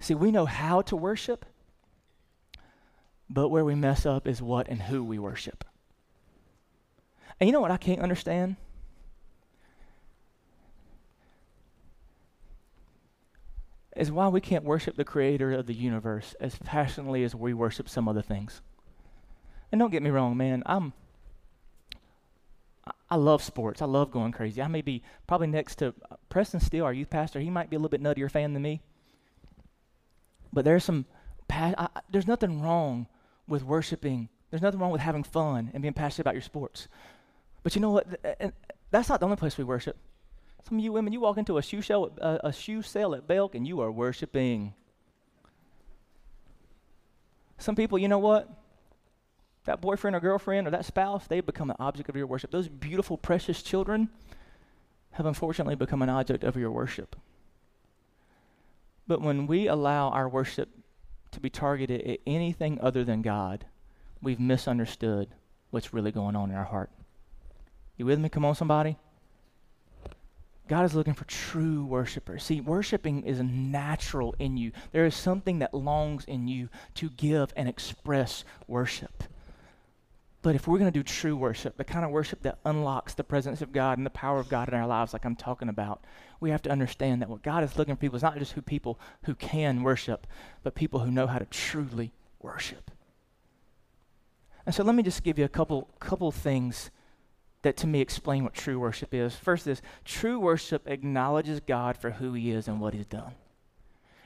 See, 0.00 0.14
we 0.14 0.30
know 0.30 0.46
how 0.46 0.82
to 0.82 0.96
worship, 0.96 1.46
but 3.30 3.48
where 3.48 3.64
we 3.64 3.74
mess 3.74 4.04
up 4.04 4.26
is 4.26 4.42
what 4.42 4.68
and 4.68 4.82
who 4.82 5.02
we 5.02 5.18
worship. 5.18 5.64
And 7.40 7.48
you 7.48 7.52
know 7.52 7.60
what 7.60 7.70
I 7.70 7.76
can't 7.76 8.00
understand? 8.00 8.56
Is 13.96 14.10
why 14.10 14.28
we 14.28 14.40
can't 14.40 14.64
worship 14.64 14.96
the 14.96 15.04
creator 15.04 15.52
of 15.52 15.66
the 15.66 15.74
universe 15.74 16.34
as 16.40 16.56
passionately 16.56 17.24
as 17.24 17.34
we 17.34 17.52
worship 17.52 17.88
some 17.88 18.08
other 18.08 18.22
things. 18.22 18.62
And 19.70 19.78
don't 19.78 19.90
get 19.90 20.02
me 20.02 20.10
wrong, 20.10 20.36
man, 20.36 20.62
I'm 20.66 20.92
I 23.12 23.16
love 23.16 23.42
sports. 23.42 23.82
I 23.82 23.84
love 23.84 24.10
going 24.10 24.32
crazy. 24.32 24.62
I 24.62 24.68
may 24.68 24.80
be 24.80 25.02
probably 25.26 25.46
next 25.46 25.76
to 25.76 25.94
Preston 26.30 26.60
Steele, 26.60 26.84
our 26.84 26.94
youth 26.94 27.10
pastor. 27.10 27.40
He 27.40 27.50
might 27.50 27.68
be 27.68 27.76
a 27.76 27.78
little 27.78 27.90
bit 27.90 28.02
nuttier 28.02 28.30
fan 28.30 28.54
than 28.54 28.62
me. 28.62 28.80
But 30.52 30.64
there's 30.64 30.82
some, 30.82 31.04
I, 31.50 31.88
there's 32.10 32.26
nothing 32.26 32.62
wrong 32.62 33.06
with 33.46 33.62
worshiping. 33.64 34.30
There's 34.50 34.62
nothing 34.62 34.80
wrong 34.80 34.90
with 34.90 35.02
having 35.02 35.24
fun 35.24 35.70
and 35.72 35.82
being 35.82 35.94
passionate 35.94 36.22
about 36.22 36.34
your 36.34 36.42
sports. 36.42 36.88
But 37.62 37.74
you 37.74 37.82
know 37.82 37.90
what? 37.90 38.22
Th- 38.22 38.52
that's 38.90 39.08
not 39.08 39.20
the 39.20 39.26
only 39.26 39.36
place 39.36 39.58
we 39.58 39.64
worship. 39.64 39.98
Some 40.68 40.78
of 40.78 40.84
you 40.84 40.92
women, 40.92 41.12
you 41.12 41.20
walk 41.20 41.38
into 41.38 41.58
a 41.58 41.62
shoe 41.62 41.82
sale, 41.82 42.12
uh, 42.20 42.38
a 42.44 42.52
shoe 42.52 42.82
sale 42.82 43.14
at 43.14 43.26
Belk, 43.26 43.54
and 43.54 43.66
you 43.66 43.80
are 43.80 43.90
worshiping. 43.90 44.74
Some 47.58 47.76
people, 47.76 47.98
you 47.98 48.08
know 48.08 48.18
what? 48.18 48.48
That 49.64 49.80
boyfriend 49.80 50.16
or 50.16 50.20
girlfriend 50.20 50.66
or 50.66 50.70
that 50.70 50.84
spouse, 50.84 51.26
they 51.26 51.40
become 51.40 51.70
an 51.70 51.76
object 51.78 52.08
of 52.08 52.16
your 52.16 52.26
worship. 52.26 52.50
Those 52.50 52.68
beautiful, 52.68 53.16
precious 53.16 53.62
children 53.62 54.08
have 55.12 55.26
unfortunately 55.26 55.76
become 55.76 56.02
an 56.02 56.08
object 56.08 56.42
of 56.42 56.56
your 56.56 56.70
worship. 56.70 57.16
But 59.06 59.20
when 59.20 59.46
we 59.46 59.66
allow 59.66 60.08
our 60.08 60.28
worship 60.28 60.70
to 61.32 61.40
be 61.40 61.50
targeted 61.50 62.02
at 62.02 62.20
anything 62.26 62.80
other 62.80 63.04
than 63.04 63.22
God, 63.22 63.66
we've 64.20 64.40
misunderstood 64.40 65.28
what's 65.70 65.92
really 65.92 66.12
going 66.12 66.36
on 66.36 66.50
in 66.50 66.56
our 66.56 66.64
heart. 66.64 66.90
You 67.96 68.06
with 68.06 68.18
me? 68.18 68.28
Come 68.28 68.44
on, 68.44 68.54
somebody. 68.54 68.96
God 70.68 70.84
is 70.84 70.94
looking 70.94 71.14
for 71.14 71.24
true 71.24 71.84
worshipers. 71.84 72.44
See, 72.44 72.60
worshiping 72.60 73.24
is 73.24 73.40
natural 73.40 74.34
in 74.38 74.56
you. 74.56 74.72
There 74.92 75.04
is 75.04 75.14
something 75.14 75.58
that 75.58 75.74
longs 75.74 76.24
in 76.24 76.48
you 76.48 76.68
to 76.94 77.10
give 77.10 77.52
and 77.56 77.68
express 77.68 78.44
worship. 78.68 79.24
But 80.42 80.56
if 80.56 80.66
we're 80.66 80.78
going 80.78 80.90
to 80.90 80.98
do 80.98 81.04
true 81.04 81.36
worship, 81.36 81.76
the 81.76 81.84
kind 81.84 82.04
of 82.04 82.10
worship 82.10 82.42
that 82.42 82.58
unlocks 82.64 83.14
the 83.14 83.22
presence 83.22 83.62
of 83.62 83.72
God 83.72 83.98
and 83.98 84.06
the 84.06 84.10
power 84.10 84.40
of 84.40 84.48
God 84.48 84.68
in 84.68 84.74
our 84.74 84.86
lives, 84.86 85.12
like 85.12 85.24
I'm 85.24 85.36
talking 85.36 85.68
about, 85.68 86.02
we 86.40 86.50
have 86.50 86.62
to 86.62 86.70
understand 86.70 87.22
that 87.22 87.28
what 87.28 87.42
God 87.42 87.62
is 87.62 87.76
looking 87.76 87.94
for 87.94 88.00
people 88.00 88.16
is 88.16 88.22
not 88.22 88.38
just 88.38 88.52
who 88.52 88.62
people 88.62 88.98
who 89.22 89.36
can 89.36 89.84
worship, 89.84 90.26
but 90.64 90.74
people 90.74 91.00
who 91.00 91.12
know 91.12 91.28
how 91.28 91.38
to 91.38 91.44
truly 91.46 92.12
worship. 92.40 92.90
And 94.66 94.74
so 94.74 94.82
let 94.82 94.94
me 94.94 95.02
just 95.04 95.22
give 95.22 95.38
you 95.38 95.44
a 95.44 95.48
couple 95.48 95.88
couple 96.00 96.30
things 96.32 96.90
that 97.62 97.76
to 97.78 97.86
me 97.86 98.00
explain 98.00 98.44
what 98.44 98.54
true 98.54 98.78
worship 98.78 99.14
is. 99.14 99.34
First 99.34 99.66
is 99.66 99.82
true 100.04 100.38
worship 100.38 100.88
acknowledges 100.88 101.60
God 101.60 101.96
for 101.96 102.10
who 102.10 102.34
he 102.34 102.50
is 102.50 102.68
and 102.68 102.80
what 102.80 102.94
he's 102.94 103.06
done. 103.06 103.34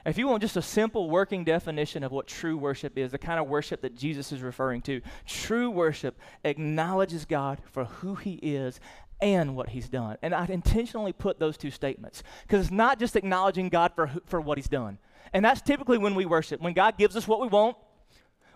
If 0.07 0.19
you 0.19 0.29
want 0.29 0.43
just 0.43 0.57
a 0.57 0.63
simple 0.63 1.11
working 1.11 1.45
definition 1.45 2.05
of 2.05 2.13
what 2.13 2.29
true 2.29 2.57
worship 2.57 2.97
is, 2.97 3.11
the 3.11 3.19
kind 3.19 3.41
of 3.41 3.49
worship 3.49 3.81
that 3.83 3.97
Jesus 3.97 4.31
is 4.31 4.41
referring 4.41 4.81
to, 4.83 5.01
true 5.27 5.69
worship 5.69 6.17
acknowledges 6.45 7.25
God 7.25 7.61
for 7.73 7.87
who 7.87 8.15
he 8.15 8.35
is 8.35 8.79
and 9.21 9.57
what 9.57 9.71
he's 9.71 9.89
done. 9.89 10.17
And 10.23 10.33
I 10.33 10.47
intentionally 10.47 11.13
put 11.13 11.41
those 11.41 11.57
two 11.57 11.73
statements 11.73 12.23
because 12.43 12.67
it's 12.67 12.73
not 12.73 13.01
just 13.01 13.17
acknowledging 13.17 13.69
God 13.69 13.93
for, 13.97 14.11
for 14.27 14.41
what 14.41 14.59
he's 14.59 14.69
done. 14.69 14.99
And 15.33 15.45
that's 15.45 15.61
typically 15.61 15.99
when 15.99 16.15
we 16.15 16.25
worship. 16.25 16.61
When 16.61 16.73
God 16.73 16.97
gives 16.97 17.17
us 17.17 17.27
what 17.27 17.41
we 17.41 17.49
want, 17.49 17.77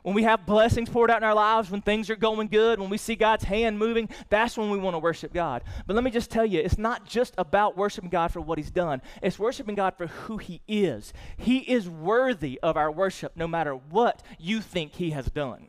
when 0.02 0.14
we 0.14 0.22
have 0.22 0.46
blessings 0.46 0.88
poured 0.88 1.10
out 1.10 1.18
in 1.18 1.24
our 1.24 1.34
lives, 1.34 1.70
when 1.70 1.82
things 1.82 2.08
are 2.08 2.16
going 2.16 2.48
good, 2.48 2.80
when 2.80 2.90
we 2.90 2.96
see 2.96 3.14
God's 3.14 3.44
hand 3.44 3.78
moving, 3.78 4.08
that's 4.28 4.56
when 4.56 4.70
we 4.70 4.78
want 4.78 4.94
to 4.94 4.98
worship 4.98 5.32
God. 5.32 5.62
But 5.86 5.94
let 5.94 6.04
me 6.04 6.10
just 6.10 6.30
tell 6.30 6.46
you, 6.46 6.60
it's 6.60 6.78
not 6.78 7.06
just 7.06 7.34
about 7.36 7.76
worshiping 7.76 8.10
God 8.10 8.32
for 8.32 8.40
what 8.40 8.58
He's 8.58 8.70
done, 8.70 9.02
it's 9.22 9.38
worshiping 9.38 9.74
God 9.74 9.96
for 9.96 10.06
who 10.06 10.38
He 10.38 10.60
is. 10.66 11.12
He 11.36 11.58
is 11.58 11.88
worthy 11.88 12.58
of 12.62 12.76
our 12.76 12.90
worship 12.90 13.32
no 13.36 13.46
matter 13.46 13.74
what 13.74 14.22
you 14.38 14.60
think 14.60 14.94
He 14.94 15.10
has 15.10 15.26
done. 15.26 15.68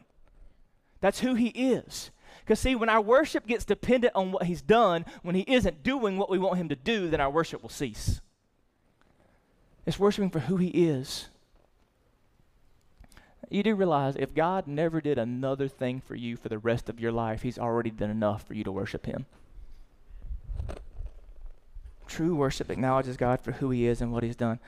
That's 1.02 1.20
who 1.20 1.36
He 1.36 1.48
is. 1.48 2.12
Because, 2.40 2.60
see, 2.60 2.76
when 2.76 2.90
our 2.90 3.02
worship 3.02 3.46
gets 3.46 3.66
dependent 3.66 4.16
on 4.16 4.32
what 4.32 4.44
He's 4.44 4.62
done, 4.62 5.06
when 5.22 5.36
He 5.36 5.46
isn't 5.48 5.84
doing 5.84 6.18
what 6.18 6.30
we 6.30 6.38
want 6.38 6.58
Him 6.58 6.70
to 6.70 6.76
do, 6.76 7.10
then 7.10 7.20
our 7.22 7.30
worship 7.30 7.62
will 7.62 7.70
cease. 7.70 8.22
It's 9.86 10.00
worshiping 10.00 10.30
for 10.30 10.40
who 10.40 10.58
He 10.58 10.70
is 10.70 11.28
you 13.52 13.64
do 13.64 13.76
realize 13.76 14.16
if 14.16 14.34
God 14.34 14.68
never 14.68 15.02
did 15.02 15.18
another 15.18 15.68
thing 15.68 16.00
for 16.00 16.16
you 16.16 16.38
for 16.38 16.50
the 16.50 16.58
rest 16.58 16.90
of 16.90 17.00
your 17.00 17.12
life, 17.12 17.42
He's 17.42 17.60
already 17.60 17.90
done 17.90 18.10
enough 18.10 18.44
for 18.48 18.54
you 18.54 18.64
to 18.64 18.72
worship 18.72 19.06
Him. 19.06 19.26
True 22.08 22.36
worship 22.36 22.70
acknowledges 22.70 23.18
God 23.18 23.42
for 23.42 23.54
who 23.54 23.70
He 23.70 23.88
is 23.88 24.02
and 24.02 24.12
what 24.12 24.24
He's 24.24 24.36
done. 24.36 24.60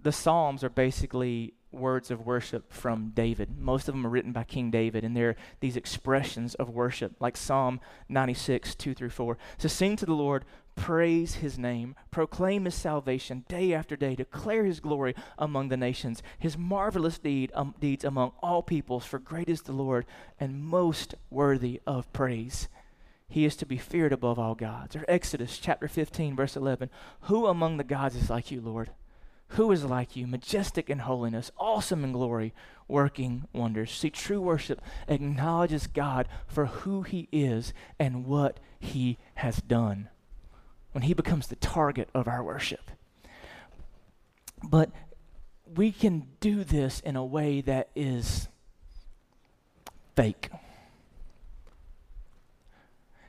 The 0.00 0.12
Psalms 0.12 0.62
are 0.62 0.70
basically 0.70 1.54
words 1.72 2.10
of 2.10 2.26
worship 2.26 2.72
from 2.72 3.12
David. 3.14 3.58
Most 3.58 3.88
of 3.88 3.94
them 3.94 4.06
are 4.06 4.10
written 4.10 4.32
by 4.32 4.44
King 4.44 4.70
David, 4.70 5.04
and 5.04 5.16
they're 5.16 5.36
these 5.60 5.76
expressions 5.76 6.54
of 6.54 6.70
worship, 6.70 7.14
like 7.20 7.36
Psalm 7.36 7.80
96, 8.08 8.74
2 8.74 8.94
through 8.94 9.10
4. 9.10 9.38
So 9.58 9.68
sing 9.68 9.96
to 9.96 10.06
the 10.06 10.14
Lord, 10.14 10.44
praise 10.74 11.36
his 11.36 11.58
name, 11.58 11.94
proclaim 12.10 12.66
his 12.66 12.74
salvation 12.74 13.44
day 13.48 13.72
after 13.72 13.96
day, 13.96 14.14
declare 14.14 14.64
his 14.64 14.80
glory 14.80 15.14
among 15.38 15.68
the 15.68 15.76
nations, 15.76 16.22
his 16.38 16.56
marvelous 16.56 17.18
deed, 17.18 17.50
um, 17.54 17.74
deeds 17.80 18.04
among 18.04 18.32
all 18.42 18.62
peoples, 18.62 19.04
for 19.04 19.18
great 19.18 19.48
is 19.48 19.62
the 19.62 19.72
Lord 19.72 20.06
and 20.38 20.62
most 20.62 21.14
worthy 21.30 21.80
of 21.86 22.12
praise. 22.12 22.68
He 23.28 23.44
is 23.44 23.56
to 23.56 23.66
be 23.66 23.76
feared 23.76 24.12
above 24.12 24.38
all 24.38 24.54
gods. 24.54 24.94
Or 24.94 25.04
Exodus 25.08 25.58
chapter 25.58 25.88
15, 25.88 26.36
verse 26.36 26.56
11. 26.56 26.90
Who 27.22 27.46
among 27.46 27.76
the 27.76 27.84
gods 27.84 28.14
is 28.14 28.30
like 28.30 28.50
you, 28.50 28.60
Lord? 28.60 28.90
Who 29.50 29.70
is 29.70 29.84
like 29.84 30.16
you, 30.16 30.26
majestic 30.26 30.90
in 30.90 31.00
holiness, 31.00 31.50
awesome 31.56 32.04
in 32.04 32.12
glory, 32.12 32.52
working 32.88 33.46
wonders? 33.52 33.92
See, 33.92 34.10
true 34.10 34.40
worship 34.40 34.80
acknowledges 35.08 35.86
God 35.86 36.28
for 36.46 36.66
who 36.66 37.02
he 37.02 37.28
is 37.30 37.72
and 37.98 38.26
what 38.26 38.58
he 38.80 39.18
has 39.36 39.58
done 39.58 40.08
when 40.92 41.02
he 41.02 41.14
becomes 41.14 41.46
the 41.46 41.56
target 41.56 42.08
of 42.14 42.26
our 42.26 42.42
worship. 42.42 42.90
But 44.62 44.90
we 45.74 45.92
can 45.92 46.26
do 46.40 46.64
this 46.64 47.00
in 47.00 47.16
a 47.16 47.24
way 47.24 47.60
that 47.60 47.90
is 47.94 48.48
fake. 50.14 50.48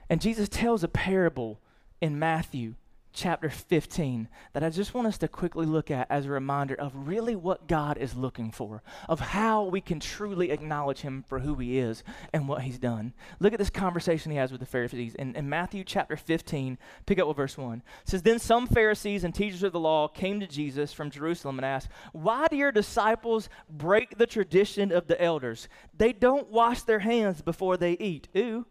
And 0.10 0.22
Jesus 0.22 0.48
tells 0.48 0.84
a 0.84 0.88
parable 0.88 1.60
in 2.00 2.18
Matthew 2.18 2.76
chapter 3.18 3.50
15 3.50 4.30
that 4.54 4.64
I 4.64 4.70
just 4.70 4.94
want 4.94 5.08
us 5.08 5.18
to 5.18 5.28
quickly 5.28 5.66
look 5.66 5.90
at 5.90 6.06
as 6.10 6.26
a 6.26 6.30
reminder 6.30 6.76
of 6.76 7.08
really 7.08 7.36
what 7.36 7.68
God 7.68 7.98
is 7.98 8.16
looking 8.16 8.52
for, 8.52 8.84
of 9.10 9.20
how 9.20 9.64
we 9.64 9.82
can 9.82 10.00
truly 10.00 10.52
acknowledge 10.52 11.00
Him 11.00 11.26
for 11.28 11.40
who 11.40 11.56
He 11.56 11.80
is 11.80 12.04
and 12.32 12.48
what 12.48 12.62
He's 12.62 12.78
done. 12.78 13.14
Look 13.40 13.54
at 13.54 13.60
this 13.60 13.72
conversation 13.72 14.32
He 14.32 14.38
has 14.38 14.52
with 14.52 14.60
the 14.60 14.68
Pharisees. 14.68 15.16
In, 15.16 15.36
in 15.36 15.50
Matthew 15.50 15.84
chapter 15.84 16.16
15, 16.16 16.78
pick 17.08 17.18
up 17.18 17.28
with 17.28 17.38
verse 17.38 17.58
1. 17.58 17.82
It 18.04 18.10
says, 18.10 18.22
Then 18.22 18.38
some 18.38 18.68
Pharisees 18.68 19.24
and 19.24 19.34
teachers 19.34 19.64
of 19.64 19.74
the 19.74 19.80
law 19.80 20.08
came 20.08 20.40
to 20.40 20.48
Jesus 20.48 20.94
from 20.94 21.10
Jerusalem 21.10 21.58
and 21.58 21.66
asked, 21.66 21.90
Why 22.14 22.46
do 22.48 22.56
your 22.56 22.72
disciples 22.72 23.50
break 23.68 24.20
the 24.20 24.28
tradition 24.28 24.92
of 24.92 25.08
the 25.08 25.20
elders? 25.20 25.68
They 25.98 26.14
don't 26.14 26.52
wash 26.52 26.84
their 26.84 27.00
hands 27.00 27.42
before 27.42 27.78
they 27.78 27.94
eat. 27.94 28.28
Ooh. 28.38 28.68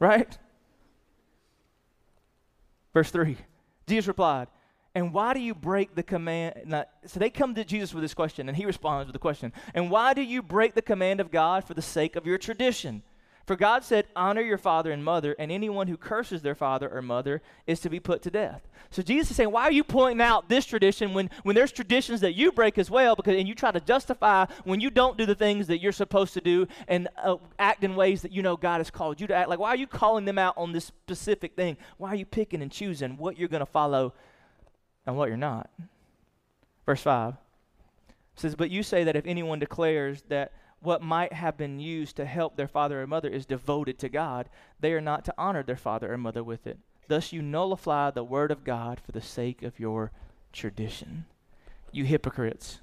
Right? 0.00 0.36
Verse 2.92 3.10
3 3.10 3.36
Jesus 3.86 4.08
replied, 4.08 4.48
And 4.94 5.12
why 5.12 5.34
do 5.34 5.40
you 5.40 5.54
break 5.54 5.94
the 5.94 6.02
command? 6.02 6.62
Now, 6.66 6.84
so 7.06 7.18
they 7.20 7.30
come 7.30 7.54
to 7.54 7.64
Jesus 7.64 7.92
with 7.92 8.02
this 8.02 8.14
question, 8.14 8.48
and 8.48 8.56
he 8.56 8.66
responds 8.66 9.06
with 9.06 9.14
the 9.14 9.20
question, 9.20 9.52
And 9.74 9.90
why 9.90 10.14
do 10.14 10.22
you 10.22 10.42
break 10.42 10.74
the 10.74 10.82
command 10.82 11.20
of 11.20 11.30
God 11.30 11.64
for 11.64 11.74
the 11.74 11.82
sake 11.82 12.16
of 12.16 12.26
your 12.26 12.38
tradition? 12.38 13.02
For 13.50 13.56
God 13.56 13.82
said, 13.82 14.06
Honor 14.14 14.42
your 14.42 14.58
father 14.58 14.92
and 14.92 15.04
mother, 15.04 15.34
and 15.36 15.50
anyone 15.50 15.88
who 15.88 15.96
curses 15.96 16.40
their 16.40 16.54
father 16.54 16.88
or 16.88 17.02
mother 17.02 17.42
is 17.66 17.80
to 17.80 17.90
be 17.90 17.98
put 17.98 18.22
to 18.22 18.30
death. 18.30 18.68
So 18.92 19.02
Jesus 19.02 19.32
is 19.32 19.36
saying, 19.36 19.50
Why 19.50 19.64
are 19.64 19.72
you 19.72 19.82
pointing 19.82 20.20
out 20.20 20.48
this 20.48 20.64
tradition 20.64 21.14
when, 21.14 21.30
when 21.42 21.56
there's 21.56 21.72
traditions 21.72 22.20
that 22.20 22.36
you 22.36 22.52
break 22.52 22.78
as 22.78 22.92
well? 22.92 23.16
Because 23.16 23.34
and 23.34 23.48
you 23.48 23.56
try 23.56 23.72
to 23.72 23.80
justify 23.80 24.46
when 24.62 24.78
you 24.78 24.88
don't 24.88 25.18
do 25.18 25.26
the 25.26 25.34
things 25.34 25.66
that 25.66 25.80
you're 25.80 25.90
supposed 25.90 26.32
to 26.34 26.40
do 26.40 26.68
and 26.86 27.08
uh, 27.20 27.38
act 27.58 27.82
in 27.82 27.96
ways 27.96 28.22
that 28.22 28.30
you 28.30 28.40
know 28.40 28.56
God 28.56 28.78
has 28.78 28.88
called 28.88 29.20
you 29.20 29.26
to 29.26 29.34
act. 29.34 29.48
Like, 29.48 29.58
why 29.58 29.70
are 29.70 29.76
you 29.76 29.88
calling 29.88 30.26
them 30.26 30.38
out 30.38 30.54
on 30.56 30.70
this 30.70 30.84
specific 30.84 31.56
thing? 31.56 31.76
Why 31.96 32.10
are 32.10 32.14
you 32.14 32.26
picking 32.26 32.62
and 32.62 32.70
choosing 32.70 33.16
what 33.16 33.36
you're 33.36 33.48
going 33.48 33.66
to 33.66 33.66
follow 33.66 34.14
and 35.06 35.16
what 35.16 35.26
you're 35.26 35.36
not? 35.36 35.70
Verse 36.86 37.02
5 37.02 37.34
says, 38.36 38.54
But 38.54 38.70
you 38.70 38.84
say 38.84 39.02
that 39.02 39.16
if 39.16 39.26
anyone 39.26 39.58
declares 39.58 40.22
that 40.28 40.52
what 40.80 41.02
might 41.02 41.32
have 41.32 41.56
been 41.56 41.78
used 41.78 42.16
to 42.16 42.24
help 42.24 42.56
their 42.56 42.68
father 42.68 43.02
or 43.02 43.06
mother 43.06 43.28
is 43.28 43.46
devoted 43.46 43.98
to 43.98 44.08
God, 44.08 44.48
they 44.80 44.92
are 44.92 45.00
not 45.00 45.24
to 45.26 45.34
honor 45.36 45.62
their 45.62 45.76
father 45.76 46.12
or 46.12 46.18
mother 46.18 46.42
with 46.42 46.66
it. 46.66 46.78
Thus 47.08 47.32
you 47.32 47.42
nullify 47.42 48.10
the 48.10 48.24
word 48.24 48.50
of 48.50 48.64
God 48.64 49.00
for 49.00 49.12
the 49.12 49.20
sake 49.20 49.62
of 49.62 49.80
your 49.80 50.12
tradition. 50.52 51.26
You 51.92 52.04
hypocrites. 52.04 52.80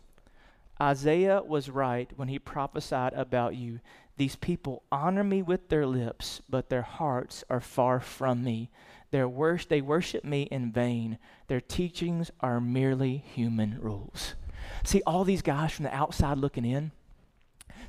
Isaiah 0.82 1.42
was 1.42 1.70
right 1.70 2.12
when 2.16 2.28
he 2.28 2.38
prophesied 2.38 3.14
about 3.14 3.56
you. 3.56 3.80
These 4.18 4.36
people 4.36 4.84
honor 4.92 5.24
me 5.24 5.42
with 5.42 5.70
their 5.70 5.88
lips, 5.88 6.42
but 6.50 6.70
their 6.70 6.84
hearts 6.84 7.44
are 7.50 7.60
far 7.60 8.00
from 8.00 8.44
me. 8.44 8.70
Their 9.12 9.30
they 9.70 9.82
worship 9.82 10.24
me 10.24 10.44
in 10.44 10.72
vain. 10.72 11.18
Their 11.48 11.62
teachings 11.62 12.30
are 12.42 12.60
merely 12.60 13.18
human 13.18 13.80
rules. 13.80 14.36
See, 14.84 15.02
all 15.08 15.24
these 15.24 15.42
guys 15.42 15.72
from 15.72 15.84
the 15.84 15.96
outside 15.96 16.38
looking 16.38 16.66
in, 16.66 16.92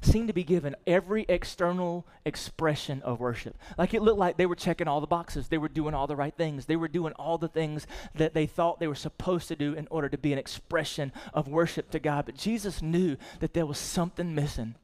seemed 0.01 0.29
to 0.29 0.35
be 0.35 0.45
given 0.45 0.77
every 0.87 1.25
external 1.29 2.07
expression 2.25 3.03
of 3.03 3.21
worship. 3.21 3.57
Like 3.77 3.95
it 3.95 4.03
looked 4.03 4.19
like 4.19 4.37
they 4.37 4.47
were 4.47 4.57
checking 4.57 4.89
all 4.89 5.01
the 5.01 5.07
boxes, 5.07 5.49
they 5.49 5.59
were 5.59 5.69
doing 5.69 5.95
all 5.95 6.07
the 6.07 6.17
right 6.17 6.35
things, 6.35 6.67
they 6.67 6.77
were 6.77 6.89
doing 6.89 7.13
all 7.15 7.39
the 7.39 7.49
things 7.49 7.87
that 8.15 8.35
they 8.35 8.47
thought 8.47 8.81
they 8.81 8.89
were 8.89 8.95
supposed 8.95 9.49
to 9.49 9.57
do 9.57 9.75
in 9.75 9.89
order 9.91 10.09
to 10.09 10.19
be 10.19 10.33
an 10.33 10.39
expression 10.39 11.13
of 11.35 11.49
worship 11.49 11.91
to 11.91 11.99
God. 11.99 12.27
But 12.27 12.37
Jesus 12.37 12.83
knew 12.83 13.17
that 13.41 13.55
there 13.55 13.67
was 13.67 13.79
something 13.79 14.35
missing. 14.35 14.75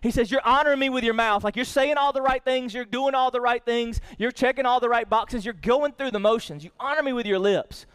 He 0.00 0.10
says, 0.10 0.30
You're 0.30 0.46
honoring 0.46 0.78
me 0.78 0.88
with 0.88 1.04
your 1.04 1.14
mouth. 1.14 1.44
Like 1.44 1.56
you're 1.56 1.64
saying 1.64 1.96
all 1.96 2.12
the 2.12 2.22
right 2.22 2.44
things, 2.44 2.72
you're 2.72 2.84
doing 2.84 3.14
all 3.14 3.30
the 3.30 3.40
right 3.40 3.64
things, 3.64 4.00
you're 4.16 4.30
checking 4.30 4.66
all 4.66 4.80
the 4.80 4.88
right 4.88 5.08
boxes, 5.08 5.44
you're 5.44 5.54
going 5.54 5.92
through 5.92 6.12
the 6.12 6.20
motions. 6.20 6.64
You 6.64 6.70
honor 6.78 7.02
me 7.02 7.12
with 7.12 7.26
your 7.26 7.38
lips, 7.38 7.86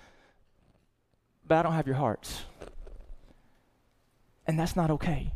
but 1.48 1.58
I 1.60 1.64
don't 1.64 1.74
have 1.74 1.88
your 1.88 1.96
hearts. 1.96 2.44
And 4.46 4.60
that's 4.60 4.76
not 4.76 4.92
okay. 4.92 5.32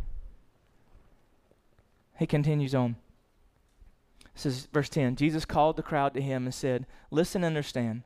He 2.17 2.27
continues 2.27 2.73
on. 2.73 2.95
This 4.33 4.45
is 4.45 4.67
verse 4.71 4.89
10. 4.89 5.15
Jesus 5.15 5.45
called 5.45 5.77
the 5.77 5.83
crowd 5.83 6.13
to 6.13 6.21
him 6.21 6.45
and 6.45 6.53
said, 6.53 6.85
Listen 7.09 7.43
and 7.43 7.55
understand. 7.55 8.03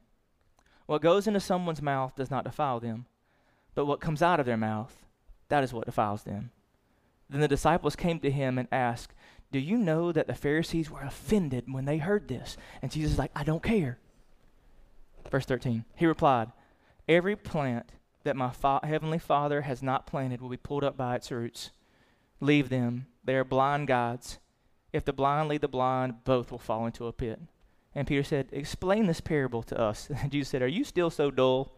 What 0.86 1.02
goes 1.02 1.28
into 1.28 1.40
someone's 1.40 1.82
mouth 1.82 2.16
does 2.16 2.32
not 2.32 2.44
defile 2.44 2.80
them, 2.80 3.06
but 3.76 3.86
what 3.86 4.02
comes 4.02 4.22
out 4.22 4.40
of 4.40 4.46
their 4.46 4.58
mouth, 4.58 5.06
that 5.50 5.64
is 5.64 5.74
what 5.74 5.86
defiles 5.86 6.24
them. 6.24 6.52
Then 7.30 7.42
the 7.42 7.48
disciples 7.48 7.96
came 7.96 8.20
to 8.20 8.32
him 8.32 8.58
and 8.58 8.68
asked, 8.72 9.14
Do 9.52 9.60
you 9.60 9.78
know 9.78 10.12
that 10.12 10.28
the 10.28 10.36
Pharisees 10.36 10.90
were 10.90 11.02
offended 11.02 11.72
when 11.72 11.86
they 11.86 11.98
heard 11.98 12.28
this? 12.28 12.58
And 12.82 12.92
Jesus 12.92 13.14
is 13.14 13.20
like, 13.20 13.32
I 13.36 13.44
don't 13.44 13.64
care. 13.64 14.00
Verse 15.30 15.46
13. 15.46 15.86
He 15.96 16.06
replied, 16.06 16.52
Every 17.08 17.36
plant 17.36 17.92
that 18.24 18.36
my 18.36 18.52
fa- 18.52 18.82
heavenly 18.84 19.20
Father 19.20 19.62
has 19.62 19.82
not 19.82 20.08
planted 20.08 20.42
will 20.42 20.50
be 20.50 20.58
pulled 20.58 20.84
up 20.84 20.98
by 20.98 21.16
its 21.16 21.32
roots. 21.32 21.72
Leave 22.40 22.70
them 22.70 23.08
they 23.24 23.36
are 23.36 23.44
blind 23.44 23.88
guides. 23.88 24.40
If 24.94 25.06
the 25.06 25.14
blind 25.14 25.50
lead 25.50 25.62
the 25.62 25.68
blind, 25.68 26.24
both 26.24 26.52
will 26.52 26.60
fall 26.60 26.86
into 26.86 27.08
a 27.08 27.14
pit. 27.14 27.40
And 27.94 28.08
Peter 28.08 28.24
said, 28.24 28.50
Explain 28.52 29.08
this 29.08 29.22
parable 29.22 29.64
to 29.64 29.80
us. 29.80 30.10
And 30.10 30.32
Jesus 30.32 30.50
said, 30.50 30.62
Are 30.62 30.68
you 30.68 30.84
still 30.84 31.10
so 31.10 31.32
dull? 31.32 31.74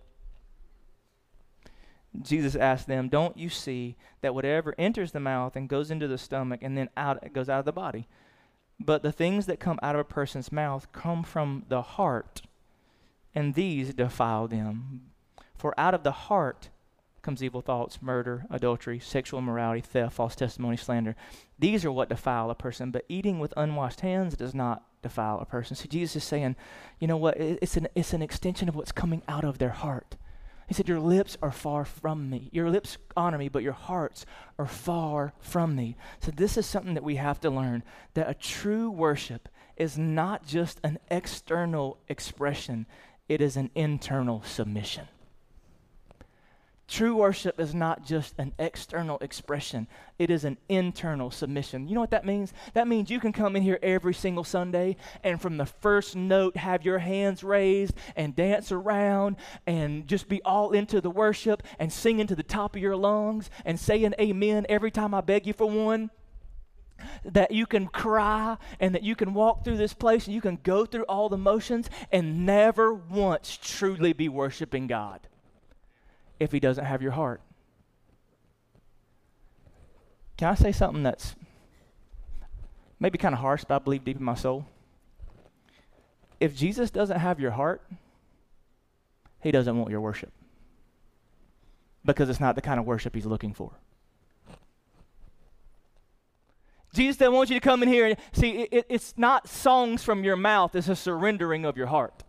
Jesus 2.21 2.55
asked 2.55 2.87
them, 2.87 3.09
Don't 3.09 3.37
you 3.37 3.49
see 3.49 3.95
that 4.21 4.35
whatever 4.35 4.75
enters 4.77 5.11
the 5.11 5.19
mouth 5.19 5.55
and 5.55 5.67
goes 5.67 5.89
into 5.89 6.07
the 6.07 6.17
stomach 6.17 6.59
and 6.61 6.77
then 6.77 6.89
out 6.95 7.33
goes 7.33 7.49
out 7.49 7.59
of 7.59 7.65
the 7.65 7.71
body? 7.71 8.07
But 8.79 9.03
the 9.03 9.11
things 9.11 9.45
that 9.45 9.59
come 9.59 9.79
out 9.81 9.95
of 9.95 10.01
a 10.01 10.05
person's 10.05 10.51
mouth 10.51 10.91
come 10.91 11.23
from 11.23 11.65
the 11.69 11.81
heart, 11.81 12.41
and 13.33 13.53
these 13.53 13.93
defile 13.93 14.47
them. 14.47 15.01
For 15.55 15.73
out 15.79 15.93
of 15.93 16.03
the 16.03 16.11
heart 16.11 16.69
comes 17.23 17.41
evil 17.41 17.61
thoughts, 17.61 18.01
murder, 18.01 18.45
adultery, 18.51 18.99
sexual 18.99 19.39
immorality, 19.39 19.81
theft, 19.81 20.13
false 20.13 20.35
testimony, 20.35 20.77
slander. 20.77 21.15
These 21.57 21.83
are 21.85 21.91
what 21.91 22.09
defile 22.09 22.51
a 22.51 22.55
person, 22.55 22.91
but 22.91 23.05
eating 23.09 23.39
with 23.39 23.53
unwashed 23.57 24.01
hands 24.01 24.35
does 24.35 24.53
not 24.53 24.83
defile 25.01 25.39
a 25.39 25.45
person. 25.45 25.75
So 25.75 25.87
Jesus 25.89 26.17
is 26.17 26.23
saying, 26.23 26.55
you 26.99 27.07
know 27.07 27.17
what? 27.17 27.37
It's 27.37 27.77
an, 27.77 27.87
it's 27.95 28.13
an 28.13 28.21
extension 28.21 28.69
of 28.69 28.75
what's 28.75 28.91
coming 28.91 29.23
out 29.27 29.43
of 29.43 29.57
their 29.57 29.69
heart. 29.69 30.17
He 30.67 30.73
said, 30.73 30.87
Your 30.87 30.99
lips 30.99 31.37
are 31.41 31.51
far 31.51 31.85
from 31.85 32.29
me. 32.29 32.49
Your 32.51 32.69
lips 32.69 32.97
honor 33.17 33.37
me, 33.37 33.49
but 33.49 33.63
your 33.63 33.73
hearts 33.73 34.25
are 34.57 34.65
far 34.65 35.33
from 35.39 35.75
me. 35.75 35.97
So, 36.21 36.31
this 36.31 36.57
is 36.57 36.65
something 36.65 36.93
that 36.93 37.03
we 37.03 37.17
have 37.17 37.39
to 37.41 37.49
learn 37.49 37.83
that 38.13 38.29
a 38.29 38.33
true 38.33 38.89
worship 38.89 39.49
is 39.75 39.97
not 39.97 40.45
just 40.45 40.79
an 40.83 40.99
external 41.11 41.97
expression, 42.07 42.85
it 43.27 43.41
is 43.41 43.57
an 43.57 43.71
internal 43.75 44.41
submission. 44.43 45.07
True 46.87 47.15
worship 47.15 47.59
is 47.59 47.73
not 47.73 48.03
just 48.03 48.35
an 48.37 48.53
external 48.59 49.17
expression, 49.19 49.87
it 50.19 50.29
is 50.29 50.43
an 50.43 50.57
internal 50.67 51.31
submission. 51.31 51.87
You 51.87 51.95
know 51.95 52.01
what 52.01 52.11
that 52.11 52.25
means? 52.25 52.53
That 52.73 52.87
means 52.87 53.09
you 53.09 53.21
can 53.21 53.31
come 53.31 53.55
in 53.55 53.63
here 53.63 53.79
every 53.81 54.13
single 54.13 54.43
Sunday 54.43 54.97
and 55.23 55.41
from 55.41 55.57
the 55.57 55.65
first 55.65 56.15
note 56.15 56.57
have 56.57 56.83
your 56.83 56.99
hands 56.99 57.43
raised 57.43 57.95
and 58.15 58.35
dance 58.35 58.71
around 58.71 59.37
and 59.65 60.07
just 60.07 60.27
be 60.27 60.41
all 60.43 60.71
into 60.71 60.99
the 60.99 61.09
worship 61.09 61.63
and 61.79 61.91
singing 61.91 62.27
to 62.27 62.35
the 62.35 62.43
top 62.43 62.75
of 62.75 62.81
your 62.81 62.97
lungs 62.97 63.49
and 63.63 63.79
saying 63.79 64.13
amen 64.19 64.65
every 64.67 64.91
time 64.91 65.13
I 65.13 65.21
beg 65.21 65.47
you 65.47 65.53
for 65.53 65.69
one 65.69 66.11
that 67.25 67.51
you 67.51 67.65
can 67.65 67.87
cry 67.87 68.57
and 68.79 68.93
that 68.93 69.03
you 69.03 69.15
can 69.15 69.33
walk 69.33 69.63
through 69.63 69.77
this 69.77 69.93
place 69.93 70.25
and 70.25 70.35
you 70.35 70.41
can 70.41 70.59
go 70.63 70.85
through 70.85 71.03
all 71.03 71.29
the 71.29 71.37
motions 71.37 71.89
and 72.11 72.45
never 72.45 72.93
once 72.93 73.57
truly 73.61 74.13
be 74.13 74.29
worshiping 74.29 74.87
God 74.87 75.27
if 76.43 76.51
he 76.51 76.59
doesn't 76.59 76.85
have 76.85 77.01
your 77.01 77.13
heart. 77.13 77.41
Can 80.37 80.49
I 80.49 80.55
say 80.55 80.71
something 80.71 81.03
that's 81.03 81.35
maybe 82.99 83.17
kind 83.17 83.33
of 83.33 83.39
harsh, 83.39 83.63
but 83.67 83.75
I 83.75 83.79
believe 83.79 84.03
deep 84.03 84.17
in 84.17 84.23
my 84.23 84.35
soul? 84.35 84.65
If 86.39 86.55
Jesus 86.55 86.91
doesn't 86.91 87.19
have 87.19 87.39
your 87.39 87.51
heart, 87.51 87.81
he 89.41 89.51
doesn't 89.51 89.77
want 89.77 89.89
your 89.89 90.01
worship 90.01 90.31
because 92.03 92.29
it's 92.29 92.39
not 92.39 92.55
the 92.55 92.61
kind 92.61 92.79
of 92.79 92.85
worship 92.85 93.15
he's 93.15 93.25
looking 93.25 93.53
for. 93.53 93.71
Jesus 96.93 97.17
doesn't 97.17 97.33
want 97.33 97.49
you 97.49 97.59
to 97.59 97.63
come 97.63 97.81
in 97.81 97.89
here 97.89 98.05
and 98.05 98.17
see, 98.33 98.63
it, 98.63 98.85
it's 98.89 99.13
not 99.17 99.47
songs 99.47 100.03
from 100.03 100.23
your 100.23 100.35
mouth, 100.35 100.75
it's 100.75 100.89
a 100.89 100.95
surrendering 100.95 101.65
of 101.65 101.77
your 101.77 101.87
heart. 101.87 102.23